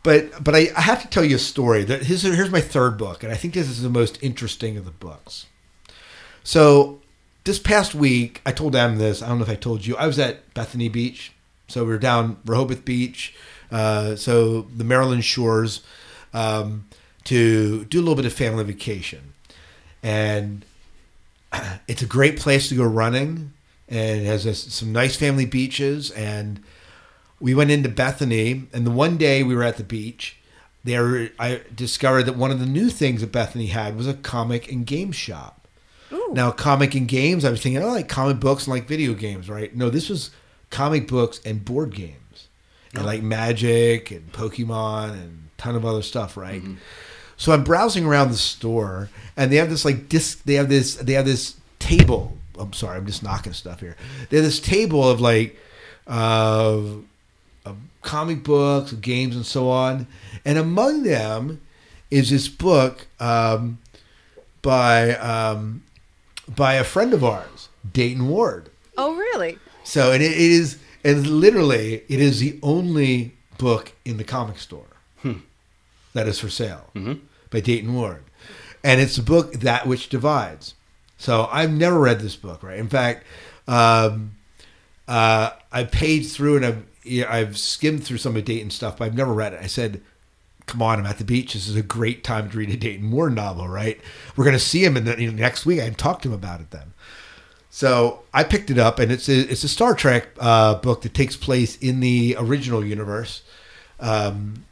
[0.03, 1.85] but but I, I have to tell you a story.
[1.85, 4.85] That here's, here's my third book, and I think this is the most interesting of
[4.85, 5.47] the books.
[6.45, 7.01] So
[7.45, 9.23] this past week, I told them this.
[9.23, 9.97] I don't know if I told you.
[9.97, 11.33] I was at Bethany Beach.
[11.69, 13.35] So we were down Rehoboth Beach,
[13.71, 15.83] uh, so the Maryland shores,
[16.33, 16.87] um,
[17.25, 19.35] to do a little bit of family vacation,
[20.03, 20.65] and
[21.89, 23.53] it's a great place to go running,
[23.89, 26.11] and it has a, some nice family beaches.
[26.11, 26.63] And
[27.41, 30.37] we went into Bethany, and the one day we were at the beach,
[30.85, 34.71] there I discovered that one of the new things that Bethany had was a comic
[34.71, 35.69] and game shop.
[36.13, 36.31] Ooh.
[36.33, 39.51] Now, comic and games, I was thinking, oh, like comic books and like video games,
[39.51, 39.75] right?
[39.75, 40.31] No, this was
[40.71, 42.49] comic books and board games,
[42.95, 46.63] and like Magic and Pokemon and a ton of other stuff, right?
[47.37, 50.43] So I'm browsing around the store, and they have this like disc.
[50.45, 50.97] They have this.
[50.97, 52.37] They have this table.
[52.59, 53.97] I'm sorry, I'm just knocking stuff here.
[54.31, 55.57] They have this table of like,
[56.09, 56.81] uh,
[57.65, 60.09] of comic books, games, and so on.
[60.45, 61.61] And among them
[62.11, 63.79] is this book um,
[64.63, 65.85] by um,
[66.49, 68.71] by a friend of ours, Dayton Ward.
[68.97, 69.59] Oh, really?
[69.89, 74.59] So and it, it is and literally it is the only book in the comic
[74.59, 74.85] store
[76.13, 76.91] that is for sale
[77.51, 78.23] by Dayton Ward,
[78.85, 80.75] and it's a book that which divides.
[81.17, 82.79] So I've never read this book, right?
[82.79, 83.25] In fact,
[83.67, 84.33] um,
[85.09, 86.85] uh, I paged through and I've
[87.27, 89.61] I've skimmed through some of Dayton stuff, but I've never read it.
[89.63, 90.03] I said,
[90.67, 91.55] "Come on, I'm at the beach.
[91.55, 93.99] This is a great time to read a Dayton Ward novel, right?
[94.37, 95.81] We're going to see him in the you know, next week.
[95.81, 96.93] I can talk to him about it then."
[97.71, 101.15] So I picked it up, and it's a, it's a Star Trek uh, book that
[101.15, 103.43] takes place in the original universe,
[104.01, 104.65] um,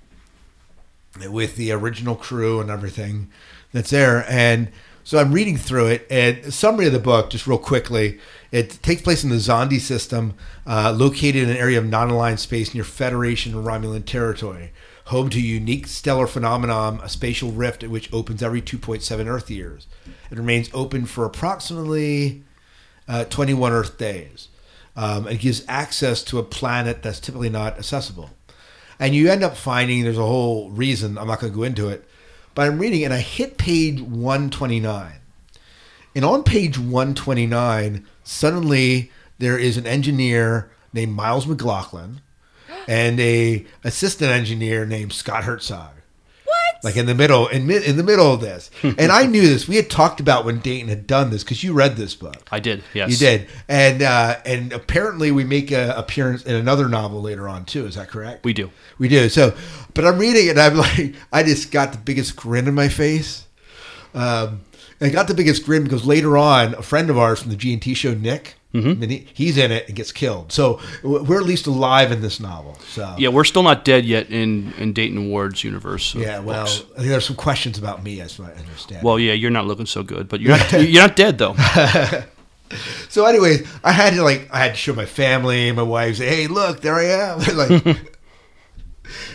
[1.30, 3.28] with the original crew and everything
[3.72, 4.24] that's there.
[4.28, 4.70] And
[5.04, 8.18] so I'm reading through it, and summary of the book, just real quickly.
[8.50, 10.34] It takes place in the Zondi system,
[10.66, 14.72] uh, located in an area of non-aligned space near Federation Romulan territory,
[15.04, 19.86] home to a unique stellar phenomenon, a spatial rift which opens every 2.7 Earth years.
[20.30, 22.42] It remains open for approximately
[23.08, 24.48] uh, 21 Earth days.
[24.96, 28.30] Um, it gives access to a planet that's typically not accessible.
[28.98, 31.88] And you end up finding there's a whole reason, I'm not going to go into
[31.88, 32.04] it,
[32.54, 35.12] but I'm reading and I hit page 129.
[36.14, 42.22] And on page 129, suddenly there is an engineer named Miles McLaughlin
[42.88, 45.95] and a assistant engineer named Scott Herzog
[46.80, 46.84] What?
[46.84, 48.70] like in the middle in, mid, in the middle of this.
[48.82, 49.68] And i knew this.
[49.68, 52.48] We had talked about when dayton had done this because you read this book.
[52.50, 52.82] I did.
[52.94, 53.48] Yes, you did.
[53.68, 57.86] And uh, and apparently we make a appearance in another novel later on too.
[57.86, 58.44] Is that correct?
[58.44, 58.70] We do.
[58.98, 59.28] we do.
[59.28, 59.56] So
[59.94, 62.88] but i'm reading it and i'm like i just got the biggest grin on my
[62.88, 63.46] face.
[64.14, 64.60] Um,
[64.98, 67.56] and I got the biggest grin because later on a friend of ours from the
[67.56, 69.02] g&t show nick Mm-hmm.
[69.02, 72.38] and he, he's in it and gets killed so we're at least alive in this
[72.40, 76.14] novel so Yeah, we're still not dead yet in in Dayton Ward's universe.
[76.14, 76.84] yeah well books.
[76.98, 80.28] There's some questions about me as I understand Well, yeah, you're not looking so good,
[80.28, 81.54] but you're not you're not dead though.
[83.08, 86.26] So, anyways, I had to like I had to show my family, my wife, say,
[86.26, 87.96] "Hey, look, there I am." like,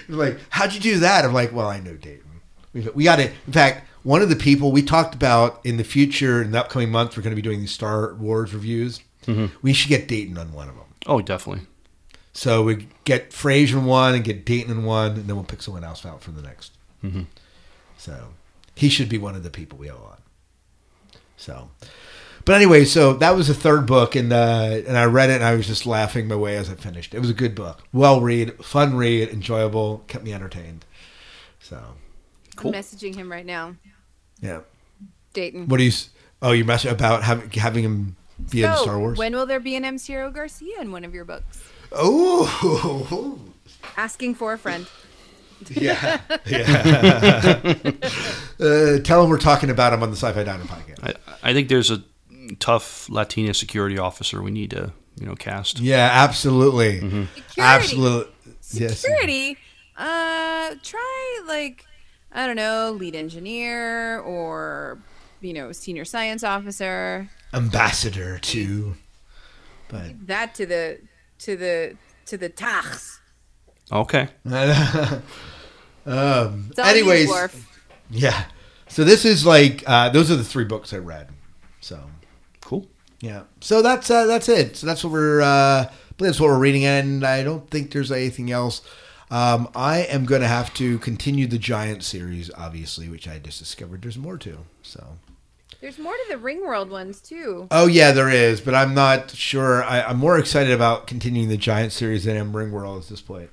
[0.10, 1.24] like, how'd you do that?
[1.24, 2.42] I'm like, well, I know Dayton.
[2.94, 3.32] We got it.
[3.48, 6.92] In fact, one of the people we talked about in the future in the upcoming
[6.92, 9.00] month, We're going to be doing these Star Wars reviews.
[9.62, 10.86] We should get Dayton on one of them.
[11.06, 11.66] Oh, definitely.
[12.34, 15.62] So we get Frazier in one and get Dayton in one, and then we'll pick
[15.62, 16.72] someone else out for the next.
[17.98, 18.30] So
[18.76, 20.18] he should be one of the people we have on.
[21.38, 21.70] So,
[22.46, 25.44] but anyway, so that was the third book, and uh, and I read it, and
[25.44, 27.14] I was just laughing my way as I finished.
[27.14, 30.86] It was a good book, well read, fun read, enjoyable, kept me entertained.
[31.60, 31.82] So
[32.56, 32.74] Cool.
[32.76, 33.76] I'm messaging him right now.
[34.42, 34.62] yeah,
[35.34, 35.68] Dayton.
[35.68, 35.92] what do you?
[36.44, 38.16] Oh, you're messing about having having him
[38.50, 39.18] be in So, Star Wars.
[39.18, 39.98] When will there be an M.
[39.98, 41.64] Ciro Garcia in one of your books?
[41.92, 43.40] oh,
[43.98, 44.88] Asking for a friend.
[45.70, 47.62] yeah, yeah.
[48.60, 51.04] uh, tell him we're talking about him on the Sci-Fi Diner podcast.
[51.04, 52.02] I, I think there's a
[52.60, 55.80] tough Latina security officer we need to you know cast.
[55.80, 56.96] Yeah, absolutely.
[57.00, 57.30] Security.
[57.60, 58.34] Absolutely.
[58.72, 59.00] Yes.
[59.00, 59.58] Security.
[59.98, 61.86] Uh, try like
[62.32, 65.00] I don't know, lead engineer or
[65.42, 67.30] you know, senior science officer.
[67.54, 68.96] Ambassador to.
[69.90, 71.00] But That to the
[71.40, 73.20] to the to the tax.
[73.92, 74.30] Okay.
[76.06, 77.68] um, It's anyways, Worf.
[78.10, 78.46] yeah.
[78.88, 81.30] So this is like uh, those are the three books I read.
[81.82, 82.00] So
[82.62, 82.88] Cool.
[83.20, 83.44] yeah.
[83.60, 84.78] So that's uh, that's it.
[84.78, 85.46] So that's what we're uh,
[85.86, 88.82] I believe that's what we're reading, and I don't think there's anything else.
[89.30, 93.60] Um, I am going to have to continue the Giant series, obviously, which I just
[93.60, 94.58] discovered there's more to.
[94.84, 95.18] So.
[95.80, 97.68] There's more to the Ring World ones too.
[97.72, 99.84] Oh yeah, there is, but I'm not sure.
[99.84, 103.10] I, I'm more excited about continuing the Giant series than I am Ring World at
[103.10, 103.50] this point.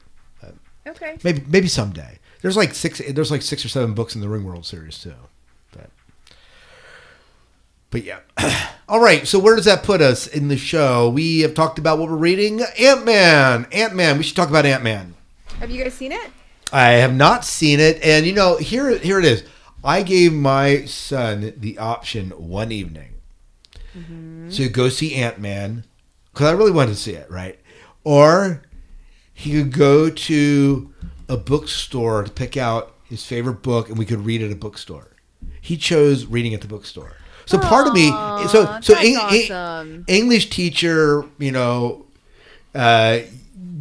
[0.89, 1.19] Okay.
[1.23, 2.19] Maybe maybe someday.
[2.41, 3.01] There's like six.
[3.11, 5.15] There's like six or seven books in the Ring World series too.
[5.73, 5.91] But
[7.91, 8.21] but yeah.
[8.89, 9.27] All right.
[9.27, 11.11] So where does that put us in the show?
[11.11, 12.63] We have talked about what we're reading.
[12.79, 13.67] Ant Man.
[13.73, 14.17] Ant Man.
[14.17, 15.15] We should talk about Ant Man.
[15.61, 16.31] Have you guys seen it?
[16.73, 19.45] I have not seen it, and you know here here it is.
[19.85, 23.15] I gave my son the option one evening
[24.53, 25.85] to go see Ant Man
[26.33, 27.59] because I really wanted to see it, right?
[28.05, 28.63] Or
[29.33, 30.93] he could go to
[31.29, 35.09] a bookstore to pick out his favorite book, and we could read at a bookstore.
[35.61, 37.13] He chose reading at the bookstore.
[37.47, 38.09] So part of me,
[38.49, 40.05] so so Eng- awesome.
[40.07, 42.05] English teacher, you know,
[42.75, 43.21] uh,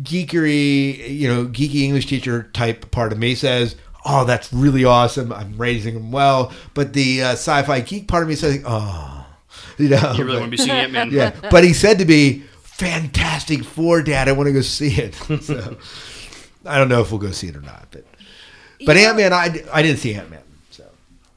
[0.04, 3.76] geekery, you know, geeky English teacher type part of me says,
[4.08, 5.32] "Oh, that's really awesome.
[5.34, 9.26] I'm raising him well." But the uh, sci-fi geek part of me says, "Oh,
[9.78, 11.12] you know." You really want to be seeing Ant Man?
[11.12, 14.28] yeah, but he said to me, "Fantastic Four, Dad.
[14.30, 15.78] I want to go see it." So
[16.66, 18.04] I don't know if we'll go see it or not, but
[18.86, 20.42] but You Ant Man, I, I didn't see Ant Man.
[20.72, 20.86] So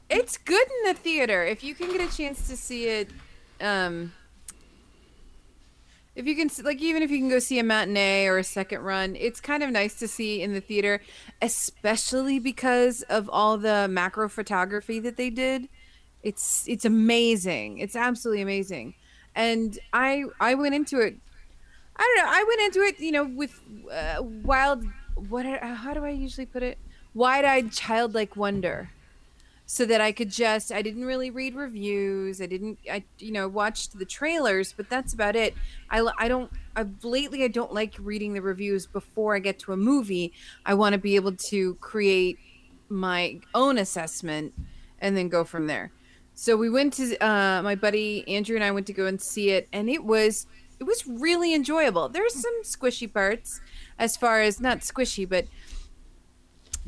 [0.09, 3.09] It's good in the theater if you can get a chance to see it.
[3.61, 4.11] Um,
[6.15, 8.81] if you can, like, even if you can go see a matinee or a second
[8.81, 11.01] run, it's kind of nice to see in the theater,
[11.41, 15.69] especially because of all the macro photography that they did.
[16.23, 17.79] It's it's amazing.
[17.79, 18.93] It's absolutely amazing,
[19.35, 21.15] and I I went into it.
[21.95, 22.31] I don't know.
[22.31, 23.59] I went into it, you know, with
[23.91, 24.85] uh, wild.
[25.29, 25.45] What?
[25.45, 26.77] How do I usually put it?
[27.13, 28.89] Wide-eyed, childlike wonder
[29.71, 32.41] so that I could just I didn't really read reviews.
[32.41, 35.55] I didn't I you know watched the trailers, but that's about it.
[35.89, 39.71] I I don't I lately I don't like reading the reviews before I get to
[39.71, 40.33] a movie.
[40.65, 42.37] I want to be able to create
[42.89, 44.53] my own assessment
[44.99, 45.93] and then go from there.
[46.33, 49.51] So we went to uh, my buddy Andrew and I went to go and see
[49.51, 50.47] it, and it was
[50.81, 52.09] it was really enjoyable.
[52.09, 53.61] There's some squishy parts,
[53.97, 55.45] as far as not squishy, but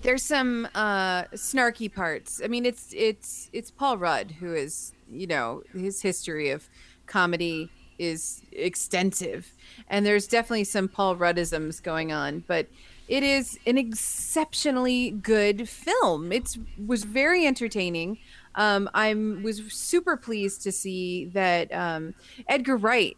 [0.03, 2.41] there's some uh snarky parts.
[2.43, 6.69] I mean it's it's it's paul rudd who is you know his history of
[7.07, 9.53] comedy is extensive.
[9.87, 12.67] And there's definitely some paul ruddisms going on but
[13.07, 16.31] it is an exceptionally good film.
[16.31, 18.17] It's was very entertaining.
[18.55, 22.13] Um, I'm was super pleased to see that um,
[22.47, 23.17] Edgar Wright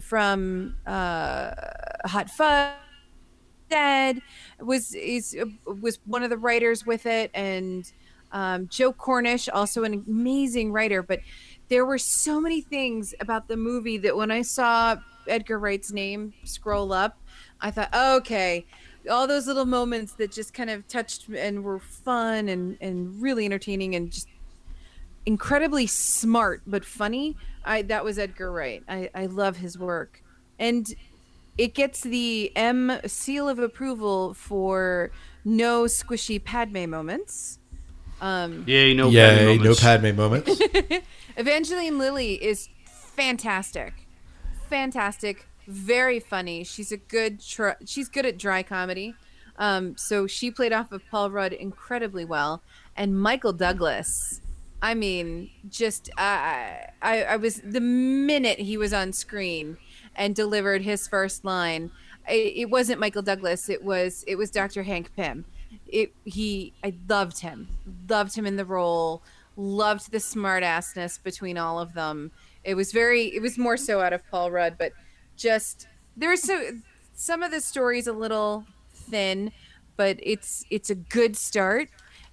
[0.00, 1.52] from uh,
[2.06, 2.74] Hot Fuzz
[3.70, 4.20] Dead
[4.60, 7.90] was is was one of the writers with it, and
[8.32, 11.02] um, Joe Cornish, also an amazing writer.
[11.02, 11.20] But
[11.68, 16.34] there were so many things about the movie that when I saw Edgar Wright's name
[16.44, 17.16] scroll up,
[17.60, 18.66] I thought, okay,
[19.08, 23.44] all those little moments that just kind of touched and were fun and and really
[23.44, 24.28] entertaining and just
[25.26, 27.36] incredibly smart but funny.
[27.64, 28.82] I that was Edgar Wright.
[28.88, 30.22] I I love his work,
[30.58, 30.86] and
[31.60, 35.10] it gets the M seal of approval for
[35.44, 37.58] no squishy Padme moments.
[38.22, 39.74] Um, Yay, no yeah, no.
[39.74, 40.58] Padme moments.
[41.36, 43.92] Evangeline Lilly is fantastic,
[44.70, 46.64] fantastic, very funny.
[46.64, 49.14] She's a good, tr- she's good at dry comedy.
[49.58, 52.62] Um, so she played off of Paul Rudd incredibly well,
[52.96, 54.40] and Michael Douglas
[54.82, 59.76] I mean, just I, I, I was the minute he was on screen
[60.16, 61.90] and delivered his first line.
[62.28, 63.68] It, it wasn't Michael Douglas.
[63.68, 64.82] It was it was Dr.
[64.82, 65.44] Hank Pym.
[65.86, 67.68] It he I loved him,
[68.08, 69.22] loved him in the role,
[69.56, 72.32] loved the smartassness between all of them.
[72.64, 74.92] It was very it was more so out of Paul Rudd, but
[75.36, 76.72] just there's so
[77.14, 79.52] some of the stories a little thin,
[79.96, 81.88] but it's it's a good start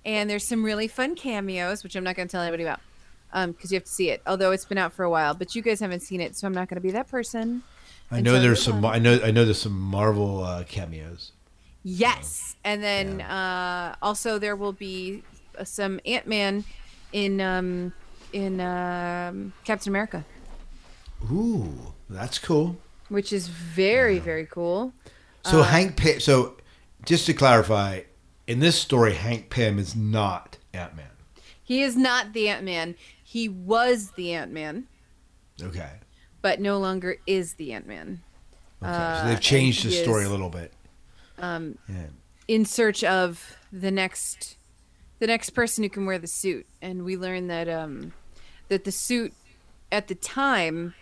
[0.06, 2.80] and there's some really fun cameos, which I'm not going to tell anybody about
[3.32, 4.22] because you have to see it.
[4.26, 6.54] Although it's been out for a while, but you guys haven't seen it, so I'm
[6.54, 7.64] not going to be that person.
[8.10, 8.84] I know there's some.
[8.84, 8.88] it.
[8.88, 9.20] I know.
[9.24, 11.32] I know there's some Marvel uh, cameos.
[11.84, 15.24] Yes, and then uh, also there will be
[15.58, 16.64] uh, some Ant Man
[17.12, 17.94] in um,
[18.34, 20.26] in um, Captain America,
[21.32, 22.78] Ooh, that's cool.
[23.10, 24.94] which is very very cool.
[25.44, 26.20] So Hank Pym.
[26.20, 26.58] So
[27.06, 28.02] just to clarify,
[28.48, 31.06] in this story, Hank Pym is not Ant Man.
[31.64, 32.96] He is not the Ant Man.
[33.30, 34.88] He was the Ant Man,
[35.62, 35.92] Okay.
[36.42, 38.22] but no longer is the Ant Man.
[38.82, 38.90] Okay.
[38.90, 40.72] Uh, so they've changed the story is- a little bit.
[41.38, 42.08] Um, Yeah.
[42.48, 44.56] in search of the next
[45.20, 48.14] the next person who can wear the suit and we learn that um
[48.70, 49.34] that the suit
[49.92, 50.94] at the time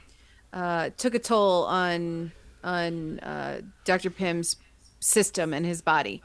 [0.52, 2.32] uh took a toll on
[2.64, 4.10] on uh Dr.
[4.10, 4.56] Pym's
[5.00, 6.24] system and his body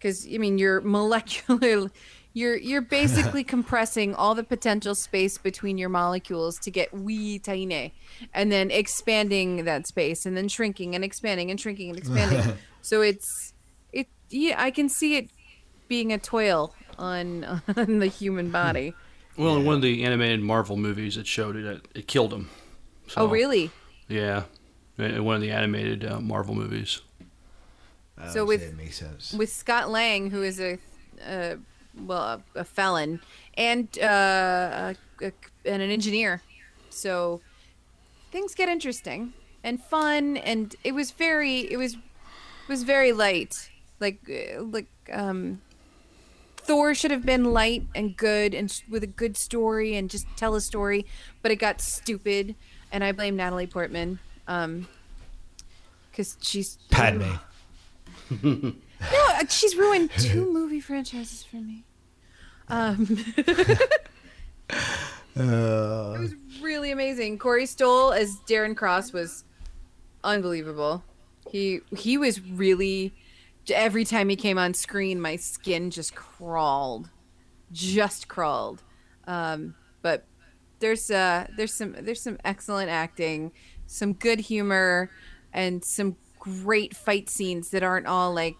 [0.00, 1.90] cuz I mean you're molecular
[2.34, 7.94] you're you're basically compressing all the potential space between your molecules to get wee tiny
[8.34, 13.00] and then expanding that space and then shrinking and expanding and shrinking and expanding so
[13.02, 13.54] it's
[13.92, 15.30] it yeah i can see it
[15.88, 17.44] being a toil on
[17.76, 18.92] on the human body
[19.36, 21.64] Well, in one of the animated Marvel movies, it showed it.
[21.64, 22.50] It, it killed him.
[23.06, 23.70] So, oh really
[24.08, 24.42] Yeah,
[24.98, 27.00] in one of the animated uh, Marvel movies.
[28.32, 29.32] So with- makes sense.
[29.32, 30.78] with scott lang who is a
[31.24, 31.54] uh,
[32.04, 33.20] well a, a felon
[33.54, 35.32] and uh, a, a,
[35.64, 36.42] and an engineer
[36.90, 37.40] so
[38.30, 39.32] things get interesting
[39.64, 43.70] and fun and it was very it was it was very light
[44.00, 45.60] like uh, like um
[46.68, 50.54] Thor should have been light and good and with a good story and just tell
[50.54, 51.06] a story,
[51.40, 52.54] but it got stupid,
[52.92, 54.86] and I blame Natalie Portman, um,
[56.10, 57.36] because she's Padme.
[59.00, 61.84] no, uh, she's ruined two movie franchises for me.
[62.68, 63.18] Um,
[65.38, 67.38] Uh, it was really amazing.
[67.38, 69.44] Corey Stoll as Darren Cross was
[70.24, 71.04] unbelievable.
[71.48, 73.12] He he was really
[73.72, 77.08] every time he came on screen, my skin just crawled,
[77.70, 78.82] just crawled.
[79.28, 80.24] Um, but
[80.80, 83.52] there's uh there's some there's some excellent acting,
[83.86, 85.08] some good humor,
[85.52, 88.56] and some great fight scenes that aren't all like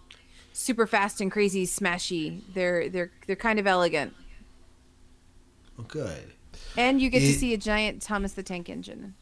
[0.59, 2.41] super fast and crazy smashy.
[2.53, 4.13] They're they're they're kind of elegant.
[5.79, 6.33] oh, good.
[6.77, 9.15] And you get to see a giant Thomas the Tank Engine.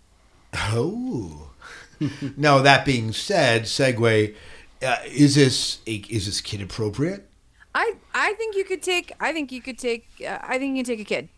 [0.53, 1.51] Oh.
[2.37, 4.35] now that being said, segue.
[4.81, 7.27] Uh, is this a, is this kid appropriate?
[7.73, 10.83] I I think you could take I think you could take uh, I think you
[10.83, 11.29] can take a kid.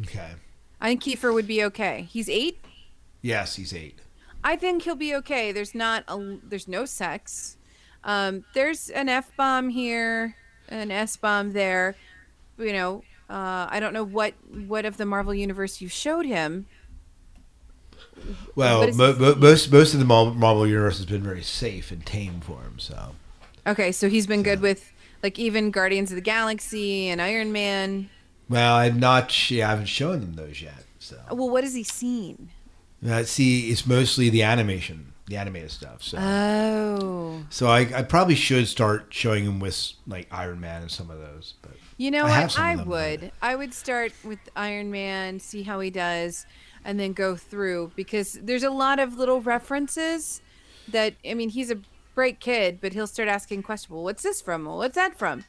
[0.00, 0.32] Okay.
[0.80, 2.06] I think Kiefer would be okay.
[2.08, 2.56] He's 8.
[3.20, 3.98] Yes, he's eight.
[4.44, 5.50] I think he'll be okay.
[5.50, 7.57] There's not a there's no sex.
[8.04, 10.36] Um there's an F bomb here,
[10.68, 11.96] an S bomb there.
[12.58, 14.34] You know, uh I don't know what
[14.66, 16.66] what of the Marvel universe you showed him.
[18.54, 22.40] Well, mo- mo- most most of the Marvel universe has been very safe and tame
[22.40, 22.78] for him.
[22.78, 23.14] So
[23.66, 28.08] Okay, so he's been good with like even Guardians of the Galaxy and Iron Man.
[28.48, 29.50] well, I'm not.
[29.50, 30.84] Yeah, I haven't shown them those yet.
[30.98, 32.50] So Well, what has he seen?
[33.06, 36.02] Uh, see, it's mostly the animation, the animated stuff.
[36.02, 37.42] So Oh.
[37.50, 41.18] so I, I probably should start showing him with like Iron Man and some of
[41.18, 41.54] those.
[41.62, 42.58] But You know I what?
[42.58, 43.32] I would.
[43.42, 46.46] I would start with Iron Man, see how he does,
[46.84, 50.40] and then go through because there's a lot of little references
[50.88, 51.78] that I mean, he's a
[52.14, 53.90] bright kid, but he'll start asking questions.
[53.90, 54.64] Well, what's this from?
[54.64, 55.44] Well, what's that from?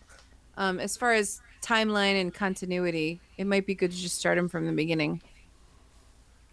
[0.58, 4.50] Um, as far as timeline and continuity, it might be good to just start him
[4.50, 5.22] from the beginning.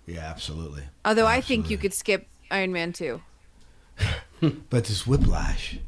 [0.06, 0.84] Yeah, absolutely.
[1.04, 3.22] Although I think you could skip Iron Man too.
[4.68, 5.78] But this whiplash,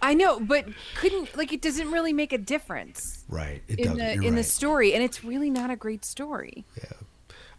[0.00, 0.64] I know, but
[0.94, 3.62] couldn't like it doesn't really make a difference right?
[3.68, 4.20] It in doesn't.
[4.20, 6.64] the in the story, and it's really not a great story.
[6.78, 6.96] Yeah.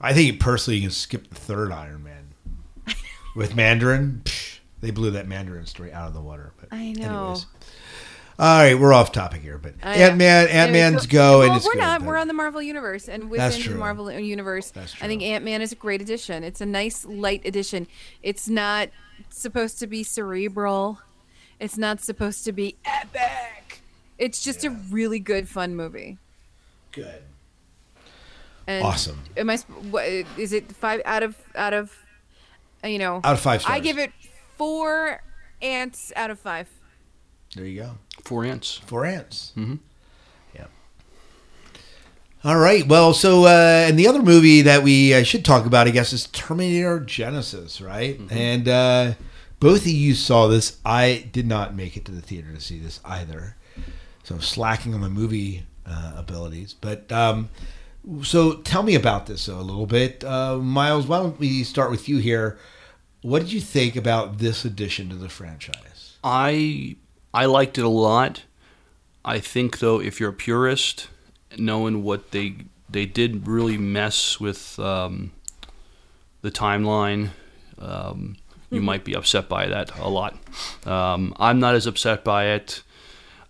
[0.01, 2.34] I think personally, you can skip the third Iron Man
[3.36, 4.21] with Mandarin.
[4.23, 6.53] psh, they blew that Mandarin story out of the water.
[6.59, 7.19] But I know.
[7.19, 7.45] Anyways.
[8.40, 10.04] All right, we're off topic here, but I know.
[10.06, 12.02] Ant Man, Ant Anyway, Man's so- go, and well, it's we're not.
[12.04, 13.76] We're on the Marvel universe, and within the.
[13.78, 15.22] Marvel universe, I think.
[15.22, 16.46] Ant Man is a great addition.
[16.46, 17.86] It's a nice light addition.
[18.24, 18.90] It's not
[19.30, 21.02] supposed to be cerebral.
[21.60, 23.82] It's not supposed to be epic.
[24.18, 26.18] It's just a really good, fun movie.
[26.94, 27.22] Good.
[28.68, 29.20] And Awesome.
[29.36, 29.58] Am I?
[29.58, 30.06] What,
[30.38, 31.94] is it five out of out of?
[32.86, 34.14] uh, You know, Out of five I give it
[34.56, 35.22] four
[35.62, 36.70] ants out of five.
[37.56, 37.91] There you go.
[38.24, 38.78] Four ants.
[38.86, 39.54] Four ants.
[39.58, 39.76] Mm-hmm.
[40.56, 40.66] Yeah.
[42.43, 42.88] All right.
[42.88, 46.14] Well, so uh, and the other movie that we uh, should talk about, I guess,
[46.14, 48.20] is Terminator Genisys, right?
[48.30, 49.14] And uh,
[49.60, 50.78] both of you saw this.
[50.86, 53.56] I did not make it to the theater to see this either,
[54.24, 56.74] so I'm slacking on my movie uh, abilities.
[56.80, 57.50] But um,
[58.24, 61.08] so tell me about this a little bit, uh, Miles.
[61.08, 62.58] Why don't we start with you here?
[63.22, 66.18] What did you think about this addition to the franchise?
[66.24, 66.95] I
[67.34, 68.43] I liked it a lot.
[69.23, 71.09] I think though, if you're a purist,
[71.57, 72.55] knowing what they
[72.89, 75.32] they did really mess with um,
[76.41, 77.30] the timeline,
[77.77, 78.38] um,
[78.71, 80.38] you might be upset by that a lot.
[80.86, 82.82] Um, I'm not as upset by it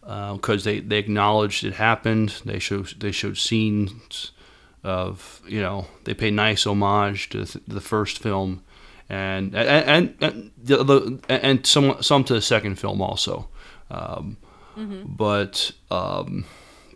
[0.02, 2.42] because they, they acknowledged it happened.
[2.46, 4.32] They showed they showed scenes
[4.84, 8.64] of you know they pay nice homage to th- the first film,
[9.10, 13.50] and and and, and the and some some to the second film also.
[13.90, 14.38] Um,
[15.18, 16.46] But um,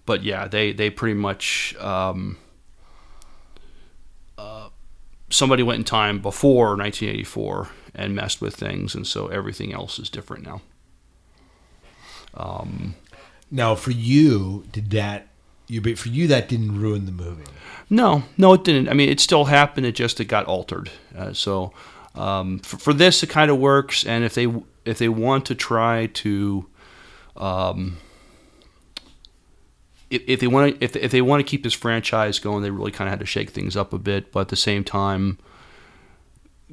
[0.06, 1.76] but yeah, they they pretty much.
[1.80, 2.38] Um,
[4.38, 4.70] uh,
[5.30, 10.10] Somebody went in time before 1984 and messed with things, and so everything else is
[10.10, 10.62] different now.
[13.52, 15.28] Now, for you, did that
[15.68, 15.82] you?
[15.82, 17.44] But for you, that didn't ruin the movie.
[17.90, 18.90] No, no, it didn't.
[18.90, 19.86] I mean, it still happened.
[19.86, 20.90] It just it got altered.
[21.16, 21.74] Uh, so
[22.16, 24.06] um, for, for this, it kind of works.
[24.06, 24.48] And if they
[24.86, 26.66] if they want to try to,
[27.36, 27.98] um,
[30.10, 32.70] if, if they want to if, if they want to keep this franchise going, they
[32.70, 34.32] really kind of had to shake things up a bit.
[34.32, 35.40] But at the same time,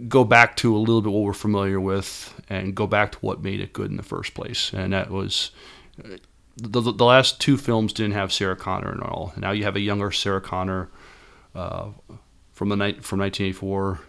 [0.08, 3.42] go back to a little bit what we're familiar with, and go back to what
[3.42, 4.72] made it good in the first place.
[4.72, 5.50] And that was
[6.56, 9.32] the, the, last two films didn't have Sarah Connor at all.
[9.36, 10.90] Now you have a younger Sarah Connor
[11.54, 11.88] uh,
[12.52, 14.00] from the night from 1984.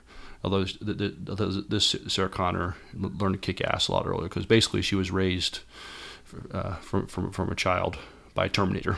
[0.43, 5.11] Although this Sarah Connor learned to kick ass a lot earlier because basically she was
[5.11, 5.59] raised
[6.51, 7.97] uh, from, from from a child
[8.33, 8.97] by Terminator.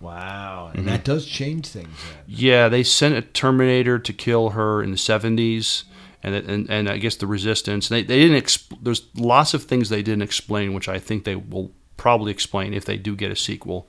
[0.00, 1.88] Wow, and that does change things.
[1.88, 2.24] Then.
[2.26, 5.84] Yeah, they sent a Terminator to kill her in the 70s.
[6.22, 7.88] And, and, and I guess the resistance.
[7.88, 8.42] They, they didn't.
[8.42, 12.74] Exp- there's lots of things they didn't explain, which I think they will probably explain
[12.74, 13.88] if they do get a sequel.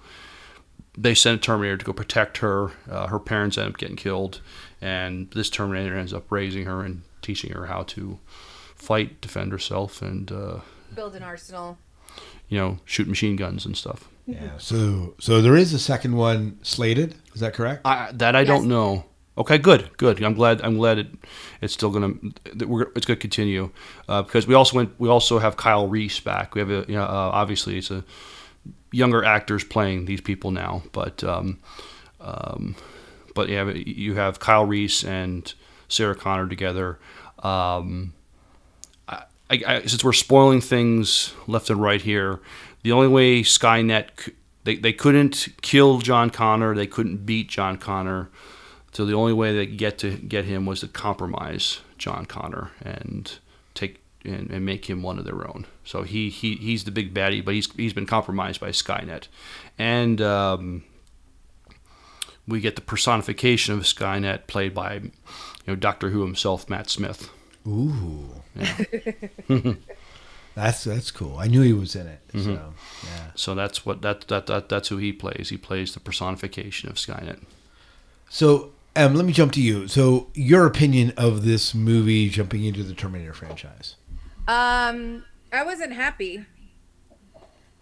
[0.96, 2.72] They sent a Terminator to go protect her.
[2.90, 4.42] Uh, her parents end up getting killed,
[4.82, 8.20] and this Terminator ends up raising her and teaching her how to
[8.76, 10.60] fight, defend herself, and uh,
[10.94, 11.78] Build an arsenal.
[12.50, 14.08] You know shoot machine guns and stuff.
[14.26, 14.58] Yeah.
[14.58, 17.16] So, so there is a second one slated.
[17.34, 17.82] Is that correct?
[17.86, 18.48] I, that I Yes.
[18.48, 19.06] don't know.
[19.38, 20.22] Okay, good, good.
[20.24, 20.62] I'm glad.
[20.64, 21.08] I'm glad it
[21.62, 22.14] it's still gonna
[22.56, 23.70] that we're it's gonna continue
[24.10, 26.56] uh, because we also went we also have Kyle Reese back.
[26.56, 28.04] We have a you know, uh, obviously it's a
[28.92, 31.60] younger actors playing these people now, but um,
[32.20, 32.76] um,
[33.36, 35.54] but yeah, you have Kyle Reese and
[35.88, 36.98] Sarah Connor together.
[37.44, 38.14] Um,
[39.50, 42.40] I, I, since we're spoiling things left and right here,
[42.84, 44.34] the only way Skynet
[44.68, 48.30] they, they couldn't kill John Connor, they couldn't beat John Connor.
[48.92, 52.72] So the only way they could get to get him was to compromise John Connor
[52.82, 53.40] and
[53.74, 55.68] take and, and make him one of their own.
[55.86, 59.28] So he, he he's the big baddie, but he's he's been compromised by Skynet,
[59.78, 60.84] and um,
[62.46, 65.12] we get the personification of Skynet played by you
[65.66, 67.30] know Doctor Who himself, Matt Smith.
[67.68, 68.30] Ooh.
[70.56, 71.38] that's that's cool.
[71.38, 72.22] I knew he was in it.
[72.34, 73.32] So yeah.
[73.36, 75.50] So that's what that, that that that's who he plays.
[75.50, 77.42] He plays the personification of Skynet.
[78.30, 79.88] So um, let me jump to you.
[79.88, 83.96] So your opinion of this movie jumping into the Terminator franchise?
[84.48, 86.46] Um, I wasn't happy.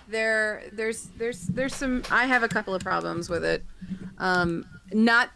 [0.09, 2.03] There, there's, there's, there's some.
[2.11, 3.63] I have a couple of problems with it.
[4.17, 5.29] Um, not.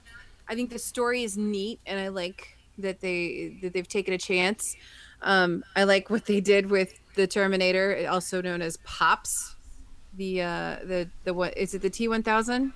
[0.50, 4.18] I think the story is neat, and I like that they that they've taken a
[4.18, 4.76] chance.
[5.22, 9.56] Um, I like what they did with the Terminator, also known as Pops.
[10.16, 11.82] The uh, the the what is it?
[11.82, 12.74] The T one thousand.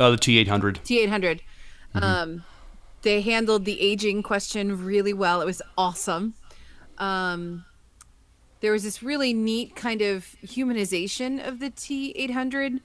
[0.00, 0.80] Oh, the T eight hundred.
[0.84, 1.42] T eight hundred.
[1.94, 2.44] Um,
[3.02, 5.42] they handled the aging question really well.
[5.42, 6.34] It was awesome.
[6.98, 7.64] Um,
[8.60, 12.80] there was this really neat kind of humanization of the T eight hundred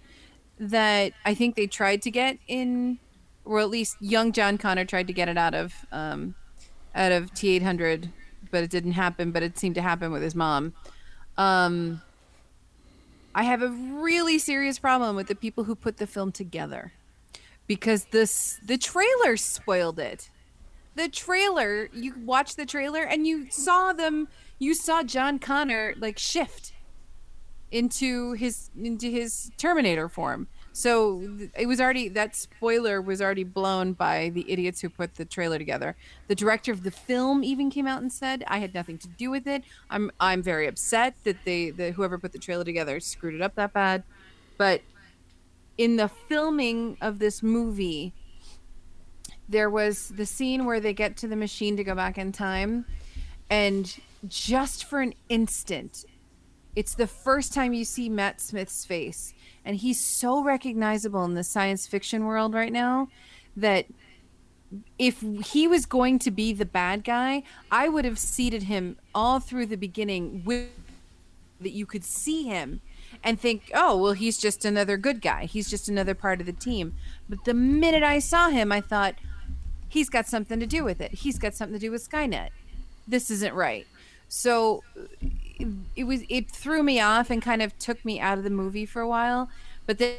[0.60, 3.00] that I think they tried to get in,
[3.46, 6.36] or at least young John Connor tried to get it out of, um,
[6.98, 8.12] out of T eight hundred,
[8.52, 9.32] but it didn't happen.
[9.32, 10.74] But it seemed to happen with his mom.
[11.38, 12.02] Um,
[13.34, 16.92] I have a really serious problem with the people who put the film together
[17.68, 20.30] because this the trailer spoiled it.
[20.96, 24.28] The trailer, you watched the trailer and you saw them
[24.58, 26.74] you saw John Connor like shift
[27.72, 30.48] into his into his Terminator form.
[30.78, 35.26] So it was already that spoiler was already blown by the idiots who put the
[35.26, 35.96] trailer together.
[36.28, 39.32] The director of the film even came out and said, "I had nothing to do
[39.32, 39.64] with it.
[39.90, 43.56] I'm I'm very upset that they that whoever put the trailer together screwed it up
[43.56, 44.04] that bad."
[44.60, 44.84] But
[45.80, 48.14] in the filming of this movie,
[49.50, 52.86] there was the scene where they get to the machine to go back in time,
[53.50, 56.06] and just for an instant,
[56.78, 59.34] it's the first time you see Matt Smith's face,
[59.66, 63.08] and he's so recognizable in the science fiction world right now
[63.56, 63.88] that
[65.00, 69.40] if he was going to be the bad guy, I would have seated him all
[69.40, 70.70] through the beginning with
[71.60, 72.82] that you could see him
[73.24, 75.46] and think, oh, well, he's just another good guy.
[75.46, 76.94] He's just another part of the team.
[77.28, 79.16] But the minute I saw him, I thought,
[79.90, 81.12] he's got something to do with it.
[81.12, 82.50] He's got something to do with Skynet.
[83.08, 83.88] This isn't right.
[84.30, 84.84] So
[85.96, 88.86] it, was it threw me off and kind of took me out of the movie
[88.86, 89.50] for a while.
[89.86, 90.16] But the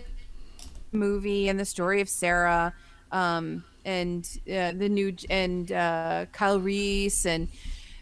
[0.92, 2.72] movie and the story of Sarah
[3.12, 7.48] um, and uh, the new and uh, Kyle Reese and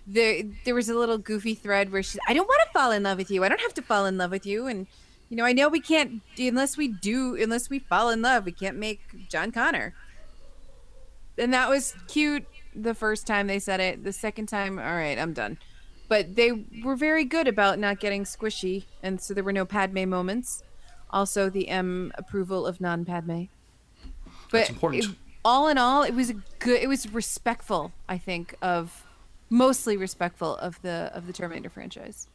[0.07, 3.03] there there was a little goofy thread where she's I don't want to fall in
[3.03, 3.45] love with you.
[3.45, 4.87] I don't have to fall in love with you and
[5.29, 8.53] you know, I know we can't unless we do unless we fall in love, we
[8.53, 9.95] can't make John Connor.
[11.39, 14.05] And that was cute the first time they said it.
[14.05, 15.59] The second time, all right, I'm done.
[16.09, 16.53] But they
[16.85, 20.63] were very good about not getting squishy, and so there were no Padme moments.
[21.11, 23.45] Also, the M approval of non-Padme.
[24.51, 25.05] But That's important.
[25.05, 25.11] it-
[25.45, 26.83] all in all, it was a good.
[26.83, 27.93] It was respectful.
[28.09, 29.05] I think of
[29.49, 32.27] mostly respectful of the of the Terminator franchise.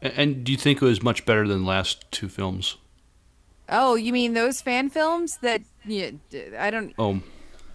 [0.00, 2.76] And, and do you think it was much better than the last two films?
[3.68, 5.62] Oh, you mean those fan films that?
[5.84, 6.94] Yeah, d- I don't.
[6.98, 7.20] Oh,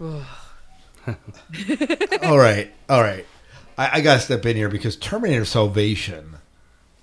[2.22, 3.26] all right, all right.
[3.78, 6.36] I, I gotta step in here because Terminator Salvation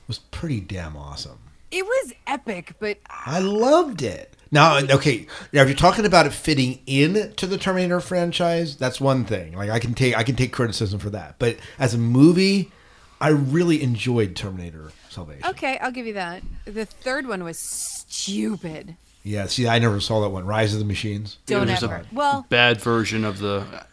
[0.07, 1.39] was pretty damn awesome.
[1.71, 4.35] It was epic, but I loved it.
[4.51, 9.01] Now, okay, now if you're talking about it fitting in to the Terminator franchise, that's
[9.01, 9.53] one thing.
[9.53, 11.35] Like I can take I can take criticism for that.
[11.39, 12.71] But as a movie,
[13.19, 15.45] I really enjoyed Terminator Salvation.
[15.49, 16.43] okay, I'll give you that.
[16.65, 18.97] The third one was stupid.
[19.23, 20.45] Yeah, see, I never saw that one.
[20.45, 21.39] Rise of the Machines.
[21.47, 22.05] Don't there's a ever.
[22.11, 23.85] Well, bad version of the.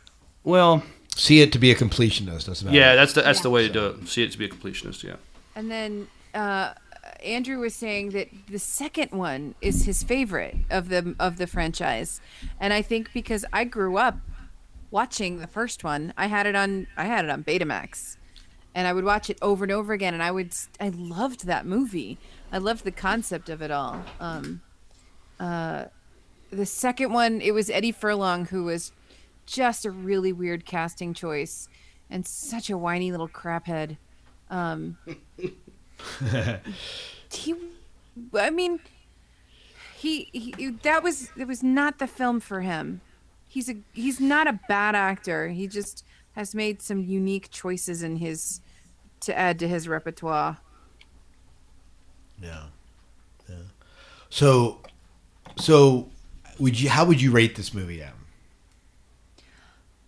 [0.44, 0.82] Well,
[1.16, 2.46] See it to be a completionist.
[2.46, 2.96] That's about yeah, it.
[2.96, 3.54] that's the that's the Yeah.
[3.54, 4.08] way to do it.
[4.08, 5.02] See it to be a completionist.
[5.02, 5.16] Yeah.
[5.54, 6.72] and then uh,
[7.24, 12.20] Andrew was saying that the second one is his favorite of the of the franchise,
[12.58, 14.18] and I think because I grew up
[14.90, 18.16] watching the first one, I had it on I had it on Betamax,
[18.74, 21.66] and I would watch it over and over again, and I would I loved that
[21.66, 22.16] movie.
[22.50, 24.02] I loved the concept of it all.
[24.18, 24.62] Um,
[25.38, 25.86] uh,
[26.50, 28.92] the second one, it was Eddie Furlong who was
[29.46, 31.68] just a really weird casting choice
[32.10, 33.96] and such a whiny little craphead.
[34.50, 34.98] Um,
[37.30, 37.54] he,
[38.34, 38.80] I mean,
[39.96, 43.00] he, he that was it was not the film for him.
[43.48, 45.48] He's a he's not a bad actor.
[45.48, 48.60] He just has made some unique choices in his
[49.20, 50.58] to add to his repertoire.
[52.42, 52.64] Yeah.
[53.48, 53.56] Yeah.
[54.30, 54.80] So,
[55.56, 56.10] so
[56.58, 56.90] would you?
[56.90, 58.21] How would you rate this movie, Em?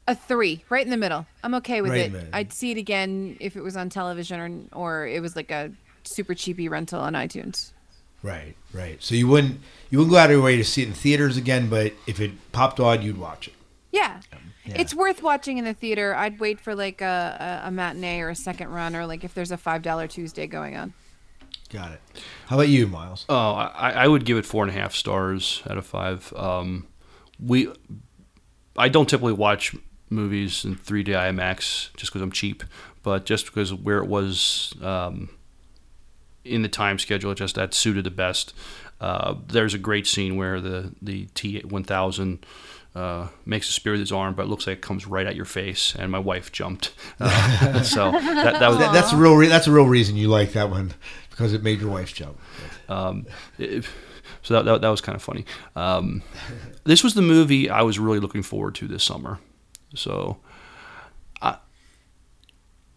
[0.07, 1.27] A three, right in the middle.
[1.43, 2.07] I'm okay with Right it.
[2.07, 2.35] in the middle.
[2.35, 5.73] I'd see it again if it was on television or or it was like a
[6.05, 7.73] super cheapy rental on iTunes.
[8.23, 9.03] Right, right.
[9.03, 11.37] So you wouldn't you wouldn't go out of your way to see it in theaters
[11.37, 13.55] again, but if it popped on, you'd watch it.
[13.93, 14.21] Yeah.
[14.67, 14.75] yeah.
[14.79, 16.15] It's worth watching in the theater.
[16.15, 19.33] I'd wait for like a, a, a matinee or a second run or like if
[19.35, 20.93] there's a five dollar Tuesday going on.
[21.71, 22.01] Got it.
[22.49, 23.25] How about you, Miles?
[23.29, 26.33] Oh, I, I would give it four and a half stars out of five.
[26.37, 26.87] Um,
[27.41, 27.69] we,
[28.77, 29.75] I don't typically watch
[30.15, 32.63] movies in 3D IMAX just because I'm cheap,
[33.03, 35.29] but just because where it was um,
[36.45, 38.55] in the time schedule, it just that suited the best.
[39.01, 42.39] Uh, there's a great scene where the the T1000
[42.95, 45.35] uh, makes a spear with his arm, but it looks like it comes right at
[45.35, 46.95] your face, and my wife jumped.
[47.21, 49.35] Uh, so that, that was That, that's a real.
[49.35, 50.95] Re- that's a real reason you like that one
[51.31, 52.39] because it made your wife jump.
[52.89, 53.27] Um,
[53.59, 53.85] it-
[54.43, 55.47] so that, that, that was kind of funny.
[55.75, 56.23] Um,
[56.85, 59.39] this was the movie I was really looking forward to this summer.
[59.95, 60.39] So,
[61.43, 61.57] I,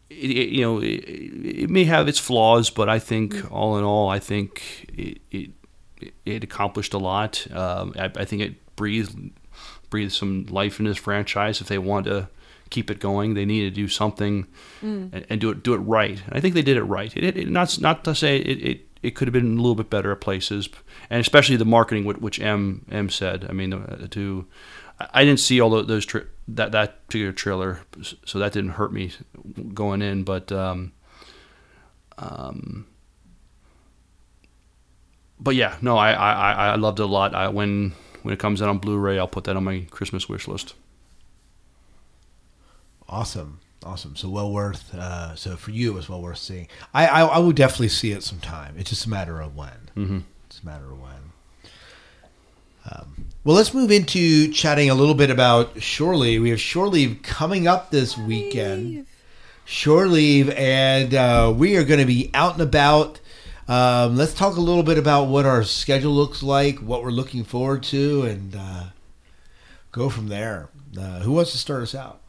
[0.09, 3.83] it, it- you know, it, it may have its flaws, but I think all in
[3.83, 5.49] all, I think it it,
[6.25, 7.45] it accomplished a lot.
[7.51, 9.15] Um, I, I think it breathed
[9.89, 11.61] breathed some life in this franchise.
[11.61, 12.29] If they want to
[12.69, 14.45] keep it going, they need to do something
[14.81, 16.21] and, and do it do it right.
[16.27, 17.15] And I think they did it right.
[17.15, 19.89] It, it, not not to say it, it it could have been a little bit
[19.89, 20.67] better at places,
[21.09, 23.45] and especially the marketing, which, M M said.
[23.49, 23.71] I mean,
[24.11, 24.45] to
[24.99, 26.05] I didn't see all those
[26.47, 27.81] that that particular trailer,
[28.25, 29.11] so that didn't hurt me
[29.73, 30.23] going in.
[30.23, 30.91] But um,
[32.17, 32.87] um,
[35.39, 37.35] but yeah, no, I, I, I- I loved it a lot.
[37.35, 37.93] I, when
[38.23, 40.73] when it comes out on Blu-ray, I'll put that on my Christmas wish list.
[43.09, 44.15] Awesome, awesome.
[44.15, 44.93] So well worth.
[44.93, 46.67] Uh, so for you, it was well worth seeing.
[46.93, 48.75] I, I I will definitely see it sometime.
[48.77, 49.91] It's just a matter of when.
[49.95, 50.19] Mm-hmm.
[50.47, 51.71] It's a matter of when.
[52.91, 56.41] Um, well, let's move into chatting a little bit about shore leave.
[56.41, 59.07] We have shore leave coming up this weekend.
[59.63, 63.21] Shore leave, and uh, we are going to be out and about.
[63.69, 67.45] Um, let's talk a little bit about what our schedule looks like, what we're looking
[67.45, 68.83] forward to, and uh,
[69.93, 70.67] go from there.
[70.99, 72.19] Uh, who wants to start us out?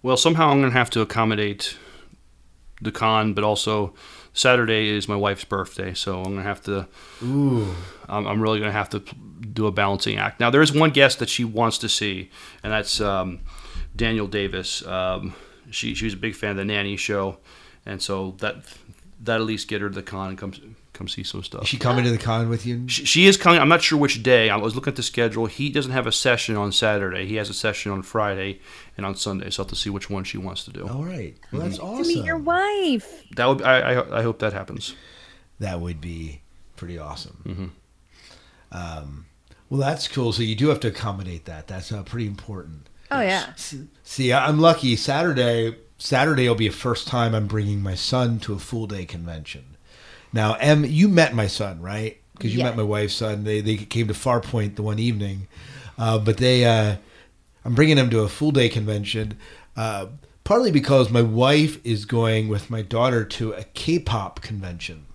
[0.00, 1.76] Well, somehow I'm going to have to accommodate
[2.80, 3.94] the con, but also
[4.32, 6.86] Saturday is my wife's birthday, so I'm going to have to.
[7.24, 7.74] Ooh.
[8.08, 9.02] I'm, I'm really going to have to
[9.42, 10.40] do a balancing act.
[10.40, 12.30] Now, there is one guest that she wants to see,
[12.62, 13.40] and that's um,
[13.94, 14.86] Daniel Davis.
[14.86, 15.34] Um,
[15.70, 17.38] she she's a big fan of the Nanny show,
[17.86, 18.56] and so that
[19.22, 20.52] that at least get her to the con and come
[20.92, 21.62] come see some stuff.
[21.62, 22.86] Is she coming to the con with you?
[22.88, 23.60] She, she is coming.
[23.60, 24.50] I'm not sure which day.
[24.50, 25.46] I was looking at the schedule.
[25.46, 27.26] He doesn't have a session on Saturday.
[27.26, 28.60] He has a session on Friday
[28.96, 29.50] and on Sunday.
[29.50, 30.86] So I'll have to see which one she wants to do.
[30.88, 31.34] All right.
[31.50, 33.24] Well, that's To meet your wife.
[33.36, 33.62] That would.
[33.62, 34.94] I, I, I hope that happens.
[35.60, 36.42] That would be
[36.76, 37.72] pretty awesome.
[38.72, 39.26] Um,
[39.72, 40.34] well, that's cool.
[40.34, 41.66] So you do have to accommodate that.
[41.66, 42.90] That's uh, pretty important.
[43.10, 43.54] Oh yeah.
[44.02, 44.96] See, I'm lucky.
[44.96, 49.06] Saturday, Saturday will be a first time I'm bringing my son to a full day
[49.06, 49.78] convention.
[50.30, 52.20] Now, Em, you met my son, right?
[52.34, 53.44] Because you met my wife's son.
[53.44, 55.48] They they came to Farpoint the one evening,
[55.96, 56.96] uh, but they uh,
[57.64, 59.38] I'm bringing them to a full day convention.
[59.74, 60.08] Uh,
[60.44, 65.06] partly because my wife is going with my daughter to a K-pop convention,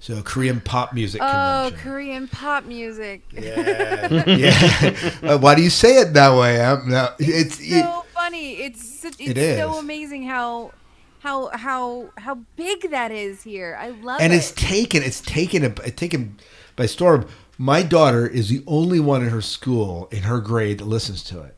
[0.00, 1.26] so Korean pop music Oh,
[1.70, 1.78] convention.
[1.90, 3.22] Korean pop music.
[3.32, 5.10] Yeah, yeah.
[5.22, 6.60] Uh, why do you say it that way?
[6.60, 6.88] Em?
[6.88, 8.54] No, it's it- so funny.
[8.54, 10.72] It's such, it's It so amazing how
[11.20, 13.76] how how how big that is here.
[13.78, 14.34] I love and it.
[14.34, 16.38] And it's taken it's taken a, it's taken
[16.76, 17.26] by storm.
[17.58, 21.42] My daughter is the only one in her school in her grade that listens to
[21.42, 21.54] it,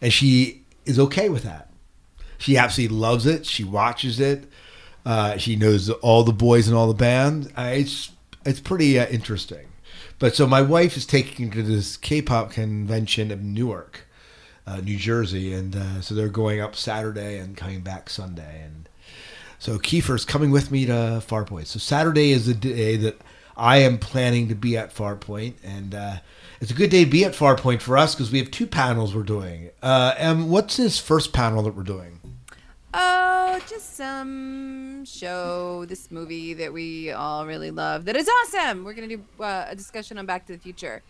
[0.00, 1.72] and she is okay with that.
[2.38, 3.44] She absolutely loves it.
[3.44, 4.44] She watches it.
[5.06, 7.52] Uh, she knows all the boys and all the band.
[7.56, 8.10] Uh, it's
[8.44, 9.68] it's pretty uh, interesting.
[10.18, 14.06] But so my wife is taking to this K-pop convention in Newark,
[14.66, 18.88] uh, New Jersey, and uh, so they're going up Saturday and coming back Sunday, and
[19.58, 21.66] so Kiefer's coming with me to Farpoint.
[21.66, 23.20] So Saturday is the day that
[23.56, 26.16] I am planning to be at Farpoint, and uh,
[26.60, 29.14] it's a good day to be at Farpoint for us because we have two panels
[29.14, 29.70] we're doing.
[29.82, 32.15] Uh, and what's this first panel that we're doing?
[32.98, 38.06] Oh, just some show, this movie that we all really love.
[38.06, 38.84] That is awesome.
[38.84, 41.02] We're gonna do uh, a discussion on Back to the Future.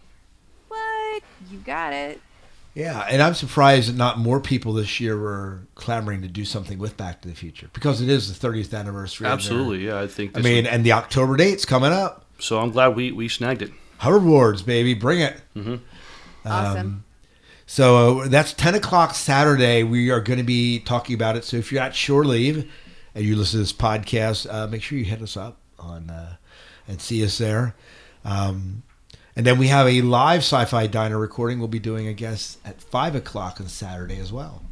[0.69, 1.23] What?
[1.51, 2.21] You got it.
[2.75, 6.79] Yeah, and I'm surprised that not more people this year were clamoring to do something
[6.79, 9.27] with Back to the Future because it is the 30th anniversary.
[9.29, 9.87] Absolutely.
[9.87, 10.37] Yeah, I think.
[10.37, 12.27] I mean, would- and the October date's coming up.
[12.39, 13.71] so I'm glad we we snagged it.
[14.01, 15.41] Hoverboards, baby, bring it.
[16.45, 17.05] Awesome.
[17.67, 19.83] So uh, that's 10 o'clock Saturday.
[19.83, 21.45] We are going to be talking about it.
[21.45, 22.71] So if you're at shore leave
[23.15, 26.37] and you listen to this podcast, uh, make sure you hit us up on uh,
[26.87, 27.75] and see us there.
[28.25, 28.83] Um,
[29.35, 31.59] and then we have a live sci-fi diner recording.
[31.59, 34.63] We'll be doing, I guess, at five o'clock on Saturday as well.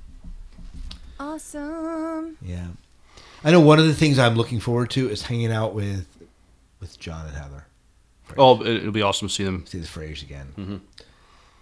[1.20, 2.36] awesome.
[2.42, 2.68] Yeah,
[3.42, 6.07] I know one of the things I'm looking forward to is hanging out with
[6.80, 7.66] with John and Heather.
[8.38, 10.53] Oh, it- it'll be awesome to see them See the Frays again.
[10.57, 10.76] Mm-hmm.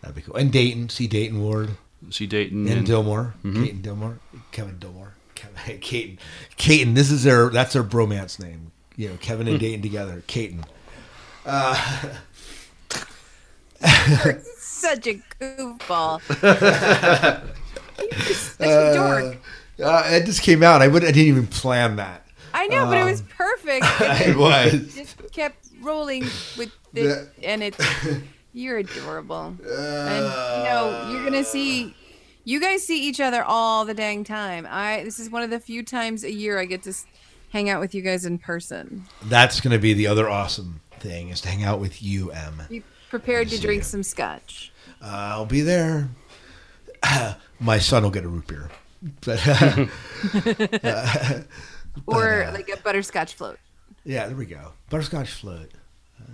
[0.03, 0.37] That'd be cool.
[0.37, 1.71] And Dayton, see Dayton Ward.
[2.11, 3.65] see Dayton and and Dilmore, Mm-hmm.
[3.65, 4.19] Caton Dilmore,
[4.51, 6.19] Kevin Dilmore, Kevin, Caton,
[6.57, 6.95] Caton.
[6.95, 8.73] This is their that's their bromance name.
[8.97, 9.53] You know, Kevin Hmm.
[9.53, 10.65] and Dayton together, Caton.
[14.59, 16.21] Such a goofball.
[18.01, 19.37] You're just such a dork.
[19.83, 20.83] Uh, it just came out.
[20.83, 21.03] I would.
[21.05, 22.27] I didn't even plan that.
[22.55, 23.87] I know, but it was perfect.
[24.01, 24.95] It was.
[24.95, 26.23] just kept rolling
[26.59, 27.03] with Yeah.
[27.05, 27.79] it, and it's
[28.53, 29.47] you're adorable.
[29.47, 31.95] and you know, you're gonna see.
[32.45, 34.67] You guys see each other all the dang time.
[34.69, 36.93] I this is one of the few times a year I get to
[37.51, 39.05] hang out with you guys in person.
[39.25, 42.63] That's going to be the other awesome thing is to hang out with you, Em.
[42.69, 43.85] Be prepared to drink you.
[43.85, 44.73] some scotch.
[45.01, 46.09] I'll be there.
[47.61, 48.71] My son will get a root beer,
[49.21, 49.39] but
[52.07, 53.59] Or uh, like a butterscotch float.
[54.05, 54.73] yeah, there we go.
[54.91, 55.71] Butterscotch float.
[56.21, 56.25] Uh,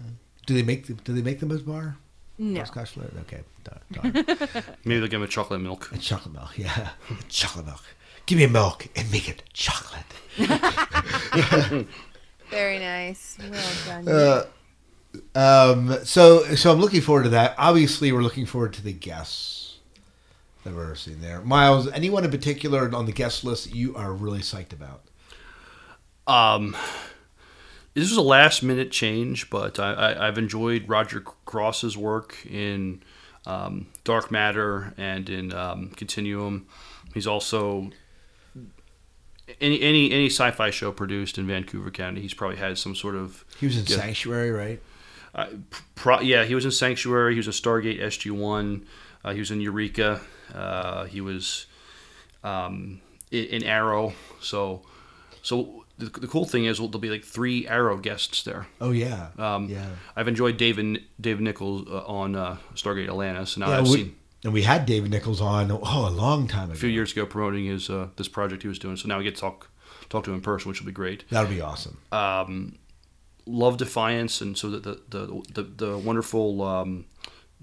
[0.46, 1.96] do they make the, Do they make them as bar?
[2.38, 2.60] No.
[2.60, 3.12] Butterscotch float.
[3.22, 3.40] Okay.
[3.64, 4.12] Darn, darn.
[4.84, 5.88] maybe they'll give him a chocolate milk.
[5.92, 6.90] And chocolate milk, yeah.
[7.28, 7.82] chocolate milk.
[8.26, 10.04] Give me a milk and make it chocolate.
[12.50, 13.36] Very nice.
[13.40, 14.08] Well done.
[14.08, 14.44] Uh,
[15.34, 17.54] Um, so, so I'm looking forward to that.
[17.58, 19.78] Obviously, we're looking forward to the guests
[20.64, 21.40] that we're seeing there.
[21.40, 25.00] Miles, anyone in particular on the guest list that you are really psyched about?
[26.26, 26.76] Um,
[27.94, 33.02] this was a last minute change, but I, I, I've enjoyed Roger Cross's work in
[33.46, 36.66] um, Dark Matter and in um, Continuum.
[37.14, 37.90] He's also
[39.60, 42.20] any any any sci-fi show produced in Vancouver County.
[42.20, 43.86] He's probably had some sort of He was in.
[43.86, 44.82] Sanctuary, right?
[45.34, 45.46] uh,
[45.94, 47.32] pro, yeah, he was in Sanctuary.
[47.34, 48.86] He was in Stargate SG One.
[49.24, 50.20] Uh, he was in Eureka.
[50.54, 51.66] Uh, he was
[52.44, 54.12] um, in, in Arrow.
[54.40, 54.82] So,
[55.48, 58.62] so the, the cool thing is there'll be like three Arrow guests there.
[58.80, 59.86] Oh yeah, Um, yeah.
[60.16, 60.86] I've enjoyed David
[61.20, 63.56] Dave Nykl uh, on uh, Stargate Atlantis.
[63.56, 66.64] Now Yeah, I've we- seen and we had David Nykl on oh a long time
[66.70, 66.74] ago.
[66.74, 68.96] a few years ago promoting his uh, this project he was doing.
[68.96, 69.68] So now we get to talk
[70.10, 71.24] talk to him in person, which will be great.
[71.30, 71.96] That'll be awesome.
[72.12, 72.78] um,
[73.46, 77.04] love Defiance, and so that the the, the, the wonderful um,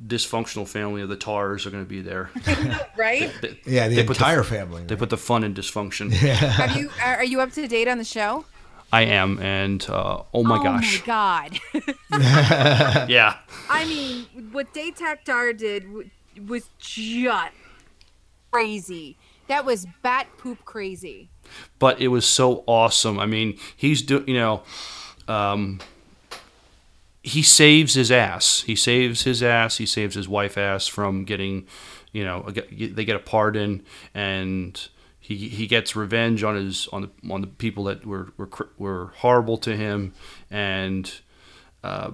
[0.04, 2.30] dysfunctional family of the Tarrs are going to be there.
[2.98, 3.32] Right?
[3.42, 4.84] They, Yeah, the they put entire the, family.
[4.86, 6.12] They put the fun in dysfunction.
[6.14, 8.46] Have you are, are you up to date on the show?
[8.94, 11.60] I am, and uh, oh my oh gosh, my god.
[13.10, 13.38] yeah,
[13.70, 16.10] I mean, what Datak Tarr did w-
[16.48, 17.52] was just
[18.52, 19.18] crazy.
[19.48, 21.30] That was bat poop crazy.
[21.80, 23.20] but it was so awesome.
[23.20, 24.64] I mean, he's doing, you know.
[25.28, 25.80] Um,
[27.26, 28.62] he saves his ass.
[28.62, 29.78] He saves his ass.
[29.78, 31.68] He saves his wife ass from getting,
[32.12, 34.88] you know, a- they get a pardon, and
[35.20, 39.12] he he gets revenge on his on the on the people that were were were
[39.18, 40.14] horrible to him,
[40.50, 41.22] and.
[41.84, 42.12] Uh,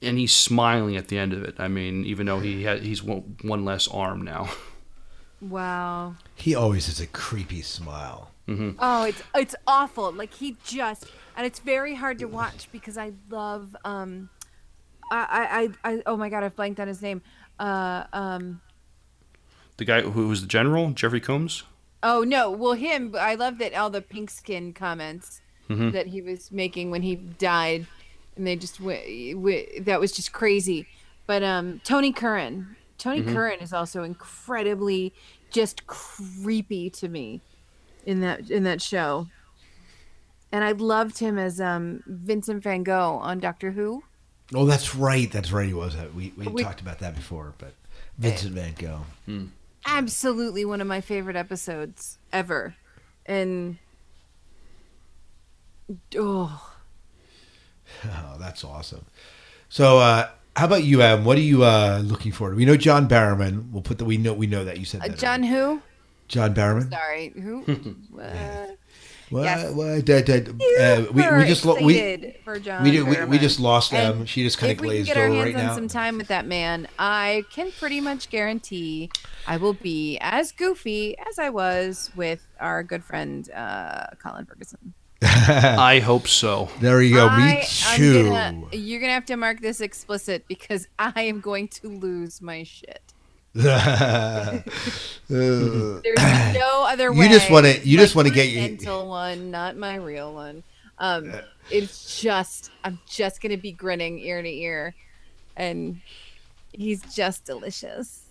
[0.00, 1.56] and he's smiling at the end of it.
[1.58, 4.48] I mean, even though he had, he's one, one less arm now.
[5.40, 6.16] Wow.
[6.34, 8.32] he always has a creepy smile.
[8.48, 10.10] Oh, it's it's awful.
[10.10, 11.06] Like he just
[11.38, 14.28] and it's very hard to watch because I love um
[15.10, 17.22] I I, I oh my god, I've blanked on his name.
[17.58, 18.60] Uh um
[19.78, 21.62] The guy who was the general, Jeffrey Combs.
[22.02, 23.14] Oh no, well him.
[23.18, 25.90] I love that all the pink skin comments Mm-hmm.
[25.90, 27.86] that he was making when he died,
[28.36, 30.86] and they just w- w- that was just crazy.
[31.26, 33.34] But um, Tony Curran, Tony Mm-hmm.
[33.34, 35.12] Curran is also incredibly
[35.50, 37.42] just creepy to me
[38.06, 39.26] in that in that show.
[40.50, 44.02] And I loved him as um, Vincent Van Gogh on Doctor Who.
[44.54, 45.30] Oh, that's right.
[45.30, 45.66] That's right.
[45.66, 45.94] He was.
[45.94, 47.74] Uh, We we, We- talked about that before, but
[48.18, 49.04] Vincent Van Gogh.
[49.86, 52.74] Absolutely one of my favorite episodes ever,
[53.26, 53.76] and
[56.16, 56.64] oh.
[58.04, 59.04] Oh, that's awesome.
[59.70, 61.24] So, uh, how about you, Adam?
[61.24, 62.54] What are you uh, looking for?
[62.54, 63.70] We know John Barrowman.
[63.72, 65.18] We'll put the we know we know that you said Uh, that.
[65.18, 65.80] John who?
[66.28, 66.90] John Barrowman.
[66.90, 67.64] Sorry, who?
[69.30, 69.44] What?
[69.44, 69.72] Yes.
[69.72, 73.38] what- that- that- uh, we, we just lo- we for John we, did, we we
[73.38, 74.26] just lost And them.
[74.26, 75.74] She just kind of if we can glazed get our over hands right on now.
[75.74, 79.10] some time with that man, I can pretty much guarantee
[79.46, 84.94] I will be as goofy as I was with our good friend uh, Colin Ferguson.
[85.22, 86.68] I hope so.
[86.80, 87.26] There you go.
[87.28, 87.64] I, Me
[87.96, 88.24] too.
[88.28, 92.62] gonna- you're gonna have to mark this explicit because I am going to lose my
[92.62, 93.02] shit.
[93.56, 94.58] Uh,
[95.28, 96.02] There's
[96.54, 97.24] no other way.
[97.24, 100.62] You just wanna- you My just wanna get your mental one, not my real one.
[100.98, 101.32] Um,
[101.70, 104.94] it's just I'm just gonna be grinning ear to ear,
[105.56, 106.00] and
[106.72, 108.24] he's just delicious.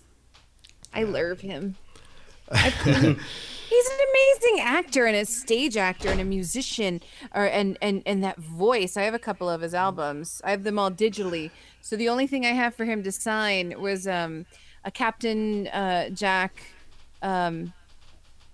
[0.92, 1.76] I love him.
[2.52, 7.00] I he's an amazing actor and a stage actor and a musician,
[7.34, 8.96] or and and and that voice.
[8.96, 10.40] I have a couple of his albums.
[10.44, 11.50] I have them all digitally.
[11.80, 14.44] So the only thing I have for him to sign was um,
[14.84, 16.62] a Captain uh, Jack
[17.22, 17.72] um,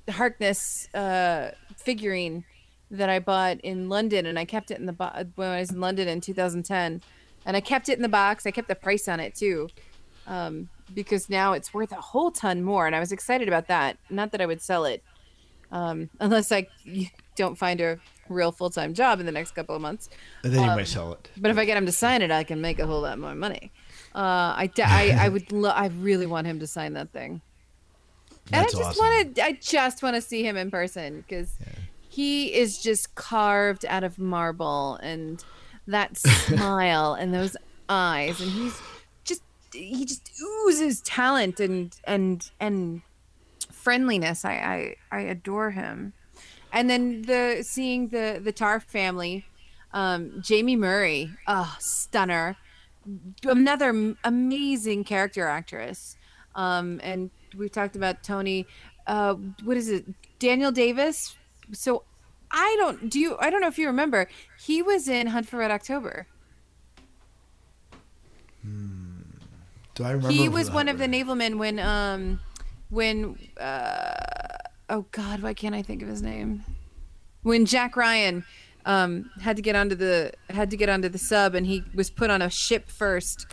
[0.09, 2.45] Harkness uh, figurine
[2.91, 5.71] that I bought in London, and I kept it in the bo- when I was
[5.71, 7.01] in London in 2010,
[7.47, 8.47] and I kept it in the box.
[8.47, 9.69] I kept the price on it too,
[10.27, 13.97] um, because now it's worth a whole ton more, and I was excited about that.
[14.11, 15.03] Not that I would sell it,
[15.73, 16.67] um, unless I
[17.37, 17.99] don't find a
[18.29, 20.11] real full time job in the next couple of months.
[20.45, 21.31] and then you Um, might sell it.
[21.39, 23.35] But if I get him to sign it, I can make a whole lot more
[23.35, 23.73] money.
[24.15, 27.41] Uh, I, I, I would, lo- I really want him to sign that thing.
[28.53, 28.99] And I just awesome.
[28.99, 31.57] want to, I just want to see him in person because
[32.09, 35.43] he is just carved out of marble and
[35.87, 37.57] that smile and those
[37.89, 38.81] eyes, and he's
[39.25, 39.43] just,
[39.73, 43.03] he just oozes talent and and and
[43.73, 44.45] friendliness.
[44.45, 46.13] I I, I adore him.
[46.73, 49.47] And then the seeing the the Tarr family,
[49.93, 52.57] um, Jaime Murray, oh stunner,
[53.45, 56.17] another amazing character actress.
[56.55, 58.67] Um, and we've talked about Tony.
[59.07, 59.35] Uh,
[59.65, 60.07] what is it?
[60.39, 61.37] Daniel Davis.
[61.73, 62.05] So
[62.51, 63.37] I don't do you.
[63.39, 64.29] I don't know if you remember.
[64.61, 66.27] He was in Hunt for Red October.
[68.63, 70.33] Do I remember?
[70.33, 72.41] he was one of the navalmen when um
[72.91, 74.15] when uh
[74.89, 76.65] oh god why can't i think of his name
[77.43, 78.45] when jack ryan
[78.87, 82.11] um, had to get onto the had to get onto the sub, and he was
[82.11, 83.47] put on a ship first.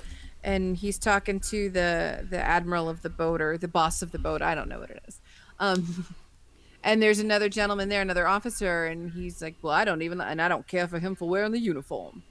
[0.43, 4.17] And he's talking to the the admiral of the boat or the boss of the
[4.19, 4.41] boat.
[4.41, 5.21] I don't know what it is.
[5.59, 6.05] Um,
[6.83, 10.41] and there's another gentleman there, another officer, and he's like, "Well, I don't even, and
[10.41, 12.23] I don't care for him for wearing the uniform."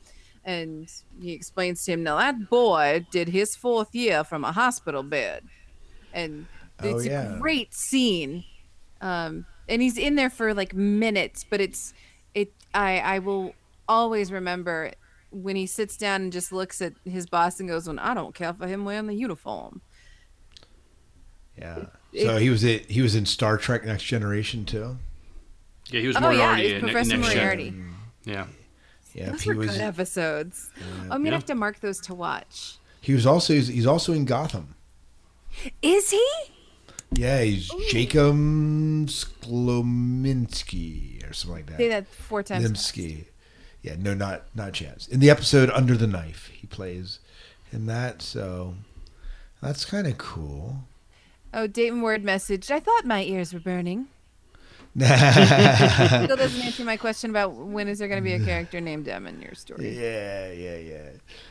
[0.45, 0.91] And
[1.23, 5.45] he explains to him, "Now that boy did his fourth year from a hospital bed."
[6.13, 6.47] and
[6.83, 7.37] Oh, it's yeah.
[7.37, 8.45] a great scene
[9.01, 11.95] um and he's in there for like minutes but it's it
[12.75, 13.55] i i will
[13.89, 14.93] always remember
[15.31, 18.35] when he sits down and just looks at his boss and goes well i don't
[18.35, 19.81] care for him wearing the uniform
[21.57, 21.85] Yeah.
[22.13, 22.91] It- So he was it.
[22.91, 24.97] He was in Star Trek: Next Generation too.
[25.91, 26.63] Yeah, he was oh Moriarty.
[26.63, 27.37] yeah he's in professor Next Gen.
[27.37, 27.93] moriarty mm-hmm.
[28.25, 28.47] Yeah.
[29.15, 29.71] Yeah, those he were was.
[29.73, 31.33] good episodes oh, i'm gonna Yeah.
[31.33, 33.55] have to mark those to watch He was also.
[33.55, 34.75] He's, he's also in Gotham.
[35.83, 36.27] is he
[37.13, 38.37] Yeah, he's Jacob
[39.09, 41.79] Sklominski or something like that.
[41.79, 43.25] say that four times Limsky.
[43.83, 45.09] Yeah, no, not not chance.
[45.09, 47.21] In the episode Under the Knife, he plays
[47.73, 48.21] in that.
[48.21, 48.75] So
[49.63, 50.85] that's kind of cool.
[51.55, 54.07] oh dayton ward message i thought my ears were burning
[54.97, 59.07] still doesn't answer my question about when is there going to be a character named
[59.09, 61.09] em in your story Yeah, yeah, yeah.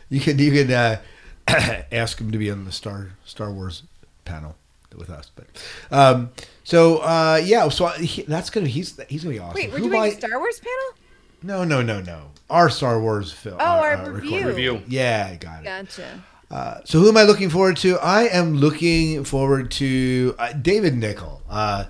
[0.10, 1.00] You can you can uh,
[1.92, 3.84] ask him to be on the Star Star Wars
[4.26, 4.56] panel
[4.96, 5.32] with us.
[5.36, 5.48] But
[5.92, 6.32] um,
[6.64, 9.56] so uh, yeah, so he, that's gonna he's he's gonna be awesome.
[9.56, 10.98] wait we're Who doing am a I- star wars panel
[11.44, 12.32] No, no, no, no.
[12.50, 13.58] Our Star Wars film.
[13.60, 14.48] Oh, our uh, review.
[14.48, 14.82] Review.
[14.88, 15.66] Yeah, I got it.
[15.66, 18.00] gotcha Uh, so who am I looking forward to?
[18.00, 21.42] I am looking forward to uh, David Nykl.
[21.48, 21.86] Uh,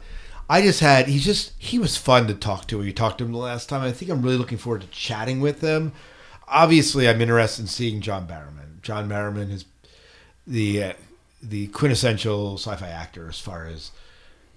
[0.49, 2.77] I just had he's just he was fun to talk to.
[2.79, 3.81] We talked to him the last time.
[3.83, 5.93] I think I'm really looking forward to chatting with him.
[6.49, 8.81] Obviously, I'm interested in seeing John Barrowman.
[8.81, 9.63] John Barrowman is
[10.45, 10.93] the uh,
[11.41, 13.91] the quintessential sci-fi actor as far as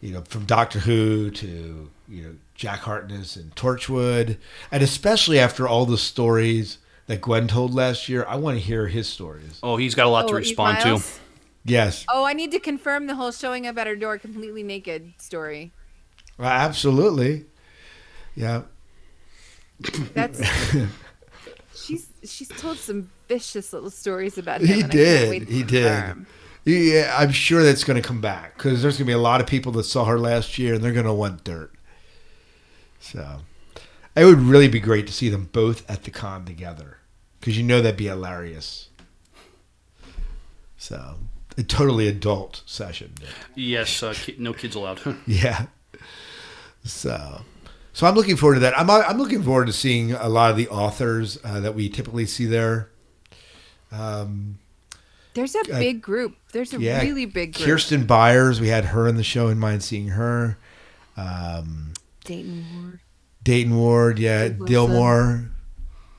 [0.01, 4.37] you know from Doctor Who to you know Jack Harkness and Torchwood,
[4.71, 8.87] and especially after all the stories that Gwen told last year, I want to hear
[8.89, 9.59] his stories.
[9.63, 11.03] Oh, he's got a lot to Oh, respond to.
[11.65, 15.13] Yes, Oh, I need to confirm the whole showing up at her door completely naked
[15.19, 15.73] story.
[16.39, 17.45] Uh, absolutely.
[18.35, 18.63] Yeah,
[20.15, 20.41] That's
[21.75, 24.67] she's she's told some vicious little stories about him.
[24.69, 25.31] he and I can't did.
[25.31, 25.85] wait He did.
[26.05, 26.27] confirm.
[26.65, 29.41] Yeah, I'm sure that's going to come back because there's going to be a lot
[29.41, 31.73] of people that saw her last year and they're going to want dirt.
[33.01, 33.39] So,
[34.15, 36.99] it would really be great to see them both at the con together
[37.41, 38.91] because you know that'd be hilarious.
[40.77, 41.17] So,
[41.59, 43.15] a totally adult session.
[43.57, 45.01] Yes, uh, ki- no kids allowed.
[45.27, 45.67] Yeah.
[46.85, 47.43] So,
[47.93, 48.79] so I'm looking forward to that.
[48.79, 52.27] I'm I'm looking forward to seeing a lot of the authors uh, that we typically
[52.27, 52.91] see there.
[53.93, 54.59] Um,
[55.35, 56.37] There's a Uh, big group.
[56.53, 57.67] There's a yeah, really big group.
[57.67, 60.59] Kirsten Byers, we had her in the show and mind seeing her.
[61.17, 61.93] Um,
[62.25, 63.01] Dayton Ward.
[63.43, 64.75] Dayton Ward, yeah, Jake Wilson.
[64.75, 65.49] Dilmore.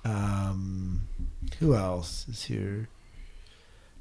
[0.05, 1.07] Um,
[1.59, 2.89] who else is here?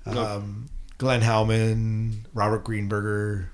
[0.06, 0.20] No.
[0.36, 3.46] Um, Glenn Hauman, Robert Greenberger,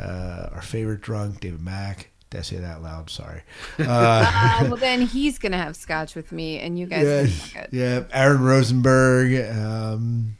[0.00, 2.10] uh, our favorite drunk, David Mack.
[2.30, 3.10] Did I say that loud?
[3.10, 3.42] Sorry.
[3.78, 8.04] Uh, Uh, well, then he's gonna have scotch with me, and you guys yeah, yeah,
[8.12, 10.36] Aaron Rosenberg, um,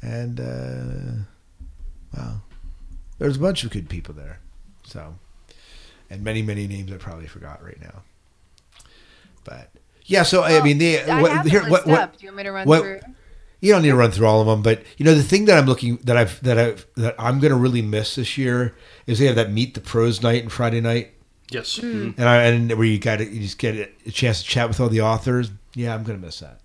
[0.00, 2.40] and uh, wow,
[3.18, 4.40] there's a bunch of good people there.
[4.84, 5.16] So,
[6.08, 8.02] and many many names I probably forgot right now.
[9.44, 9.70] But
[10.06, 12.16] yeah, so I mean, the, I what, here, what, what, up.
[12.16, 13.00] Do you want me to run what- through?
[13.60, 15.58] You don't need to run through all of them, but you know the thing that
[15.58, 18.74] I'm looking that I've that I've that I'm gonna really miss this year
[19.06, 21.12] is they have that meet the pros night and Friday night,
[21.50, 21.78] yes.
[21.78, 22.14] Mhm.
[22.18, 24.78] and I and where you got to you just get a chance to chat with
[24.80, 25.50] all the authors.
[25.74, 26.60] Yeah, I'm gonna miss that,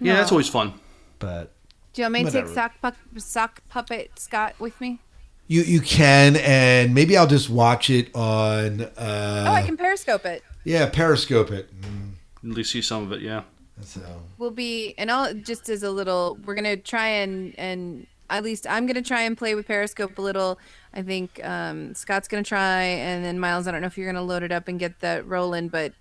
[0.00, 0.74] Yeah, that's always fun.
[1.18, 1.52] but
[1.92, 4.98] Do you want me to take sock, pup- sock puppet Scott with me?
[5.46, 8.82] you you can, and maybe I'll just watch it on.
[8.82, 10.42] Uh, oh, I can periscope it.
[10.64, 11.70] Yeah, Periscope it.
[11.80, 13.22] Mm, At least see some of it.
[13.22, 13.42] Yeah.
[13.82, 14.00] So
[14.38, 16.38] We'll be, and I'll just as a little.
[16.44, 20.22] We're gonna try and and at least I'm gonna try and play with Periscope a
[20.22, 20.58] little.
[20.94, 23.66] I think um, Scott's gonna try, and then Miles.
[23.66, 25.92] I don't know if you're gonna load it up and get that rolling, but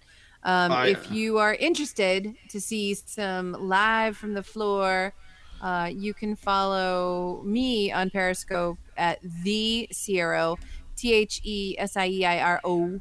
[0.44, 5.14] um, I- if you are interested to see some live from the floor,
[5.62, 10.58] uh, you can follow me on Periscope at the Sieiro,
[10.96, 13.00] T H E S I E I R O,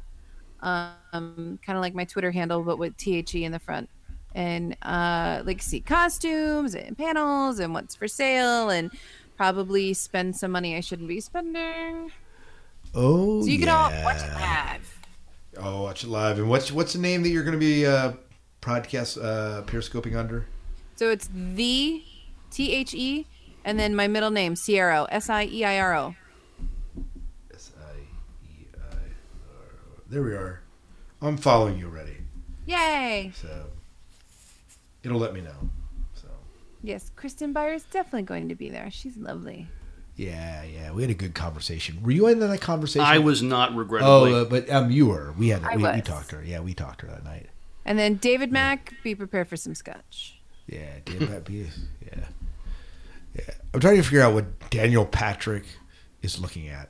[0.61, 3.89] um, kind of like my Twitter handle, but with T H E in the front
[4.37, 8.91] and uh, like see costumes and panels and what's for sale and
[9.35, 12.11] probably spend some money I shouldn't be spending.
[12.93, 13.75] oh So you can yeah.
[13.75, 14.99] all watch it live.
[15.59, 16.37] Oh, watch it live.
[16.37, 18.13] And what's what's the name that you're going to be uh,
[18.61, 20.45] podcast uh, periscoping under?
[20.95, 22.03] So it's the
[22.51, 23.25] T H E
[23.65, 26.15] and then my middle name Sieiro S I E I R O.
[27.51, 27.97] S I
[28.47, 29.01] E I R.
[30.07, 30.61] There we are.
[31.23, 32.17] I'm following you already,
[32.67, 33.31] Yay!
[33.33, 33.65] so
[35.07, 35.69] it'll let me know.
[36.13, 36.27] So
[36.83, 38.89] Yes, Kirsten Beyer is definitely going to be there.
[38.91, 39.67] She's lovely.
[40.15, 42.01] yeah, yeah, we had a good conversation.
[42.03, 43.05] Were you in that conversation?
[43.05, 44.33] I was not regrettably.
[44.33, 45.33] Oh, uh, but um, you were.
[45.37, 46.43] We had I we, we talked to her.
[46.43, 47.49] Yeah, we talked to her that night.
[47.85, 50.39] And then David Mack, be prepared for some scotch.
[50.67, 51.79] Yeah, Dan Pat Pease.
[52.05, 52.25] Yeah,
[53.35, 53.53] yeah.
[53.73, 55.63] I'm trying to figure out what Daniel Patrick
[56.21, 56.89] is looking at.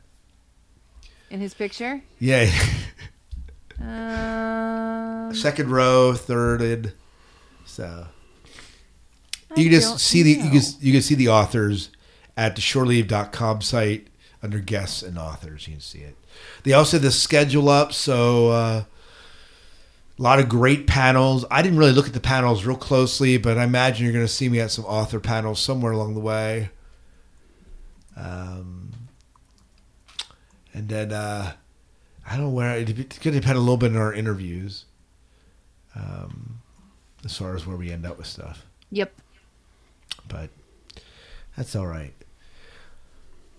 [1.29, 2.49] In his picture, Yeah,
[3.79, 6.93] um, second row, thirded.
[7.77, 8.07] So
[9.51, 11.91] I you can just see the you can you can see the authors
[12.35, 14.07] at the shoreleave.com site
[14.41, 15.67] under guests and authors.
[15.67, 16.15] You can see it.
[16.63, 18.83] They also have the schedule up, so uh,
[20.17, 21.45] a lot of great panels.
[21.51, 24.31] I didn't really look at the panels real closely, but I imagine you're going to
[24.31, 26.71] see me at some author panels somewhere along the way.
[28.15, 28.91] Um,
[30.73, 31.53] and then uh,
[32.27, 34.85] I don't know where it's going to depend a little bit on our interviews,
[35.93, 36.56] um,
[37.25, 39.11] as far as where we end up with stuff Yep.
[40.27, 40.49] but
[41.55, 42.13] that's all right.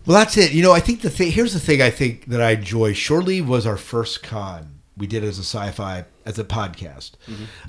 [0.06, 0.52] Well, that's it.
[0.52, 2.92] You know, I think the thing here's the thing I think that I enjoy.
[2.94, 7.12] Shore Leave was our first con we did as a sci-fi as a podcast,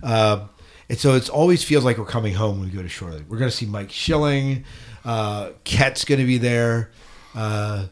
[0.04, 0.50] um,
[0.90, 3.28] and so it always feels like we're coming home when we go to Shore Leave.
[3.28, 4.64] We're going to see Mike Schilling.
[5.04, 6.92] Uh, Ket's going to be there.
[7.36, 7.88] Uh,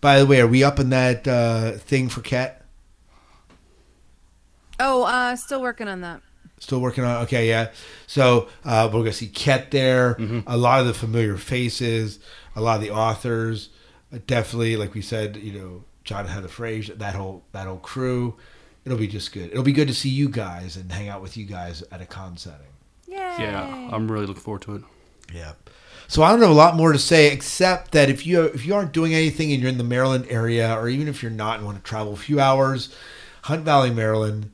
[0.00, 2.64] by the way, are we up in that uh, thing for Ket?
[4.78, 6.20] Oh, uh, still working on that.
[6.62, 7.24] Still working on.
[7.24, 7.72] Okay, yeah.
[8.06, 10.16] So uh, we're gonna see Ket there.
[10.46, 12.20] A lot of the familiar faces.
[12.54, 13.70] A lot of the authors.
[14.14, 16.94] Uh, definitely, like we said, you know, John Heather Fraser.
[16.94, 18.36] That whole that whole crew.
[18.84, 19.50] It'll be just good.
[19.50, 22.06] It'll be good to see you guys and hang out with you guys at a
[22.06, 22.60] con setting.
[23.08, 23.16] Yay!
[23.16, 24.82] yeah, I'm really looking forward to it.
[25.34, 25.54] Yeah.
[26.06, 28.76] So I don't have a lot more to say except that if you if you
[28.76, 31.66] aren't doing anything and you're in the Maryland area, or even if you're not and
[31.66, 32.94] want to travel a few hours,
[33.42, 34.52] Hunt Valley, Maryland,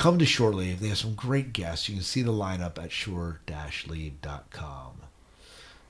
[0.00, 0.80] come to Shore Leave.
[0.80, 1.86] They have some great guests.
[1.88, 4.92] You can see the lineup at shore-leave.com.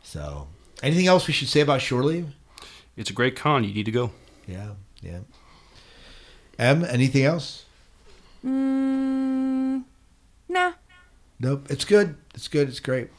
[0.03, 0.49] So,
[0.83, 2.35] anything else we should say about Shore Leave?
[2.97, 3.63] It's a great con.
[3.63, 4.11] You need to go.
[4.49, 5.21] Yeah, yeah.
[6.59, 7.67] M, anything else?
[8.45, 9.85] Mm,
[10.49, 10.73] nah.
[11.39, 11.69] Nope.
[11.71, 12.17] It's good.
[12.35, 12.69] It's good.
[12.69, 13.11] It's great.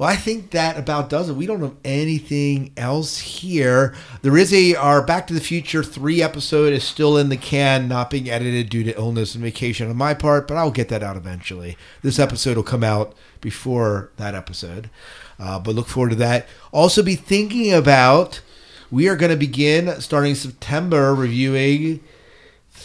[0.00, 1.34] Well, I think that about does it.
[1.34, 3.94] We don't have anything else here.
[4.22, 7.86] There is a our Back to the Future three episode is still in the can,
[7.86, 11.02] not being edited due to illness and vacation on my part, but I'll get that
[11.02, 11.76] out eventually.
[12.00, 14.88] This episode will come out before that episode,
[15.38, 16.48] uh, but look forward to that.
[16.72, 18.40] Also, be thinking about
[18.90, 22.00] we are going to begin starting September reviewing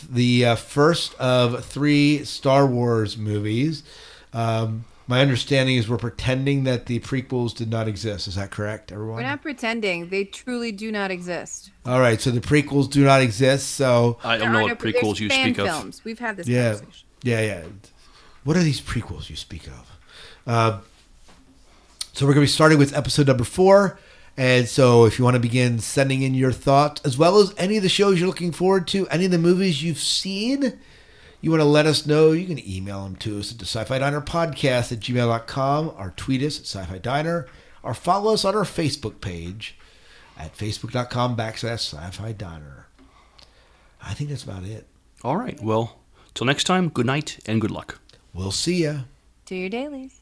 [0.09, 3.83] the uh, first of three Star Wars movies.
[4.33, 8.27] Um, my understanding is we're pretending that the prequels did not exist.
[8.27, 9.17] Is that correct, everyone?
[9.17, 10.09] We're not pretending.
[10.09, 11.71] They truly do not exist.
[11.85, 13.71] All right, so the prequels do not exist.
[13.71, 15.67] So I don't know what no- prequels you fan speak of.
[15.67, 16.03] films.
[16.03, 17.07] We've had this yeah, conversation.
[17.23, 17.63] yeah, yeah.
[18.43, 19.91] What are these prequels you speak of?
[20.47, 20.79] Uh,
[22.13, 23.99] so we're going to be starting with episode number four.
[24.37, 27.77] And so if you want to begin sending in your thoughts, as well as any
[27.77, 30.79] of the shows you're looking forward to, any of the movies you've seen,
[31.45, 33.99] you want to let us know, you can email them to us at the Sci-Fi
[33.99, 37.47] Diner Podcast at gmail.com or tweet us at Sci-Fi Diner
[37.83, 39.77] or follow us on our Facebook page
[40.39, 42.87] at facebook.com backslash Sci-Fi Diner.
[44.03, 44.87] I think that's about it.
[45.21, 45.61] All right.
[45.61, 45.99] Well,
[46.33, 47.99] till next time, good night and good luck.
[48.33, 49.01] We'll see ya.
[49.45, 50.21] Do your dailies.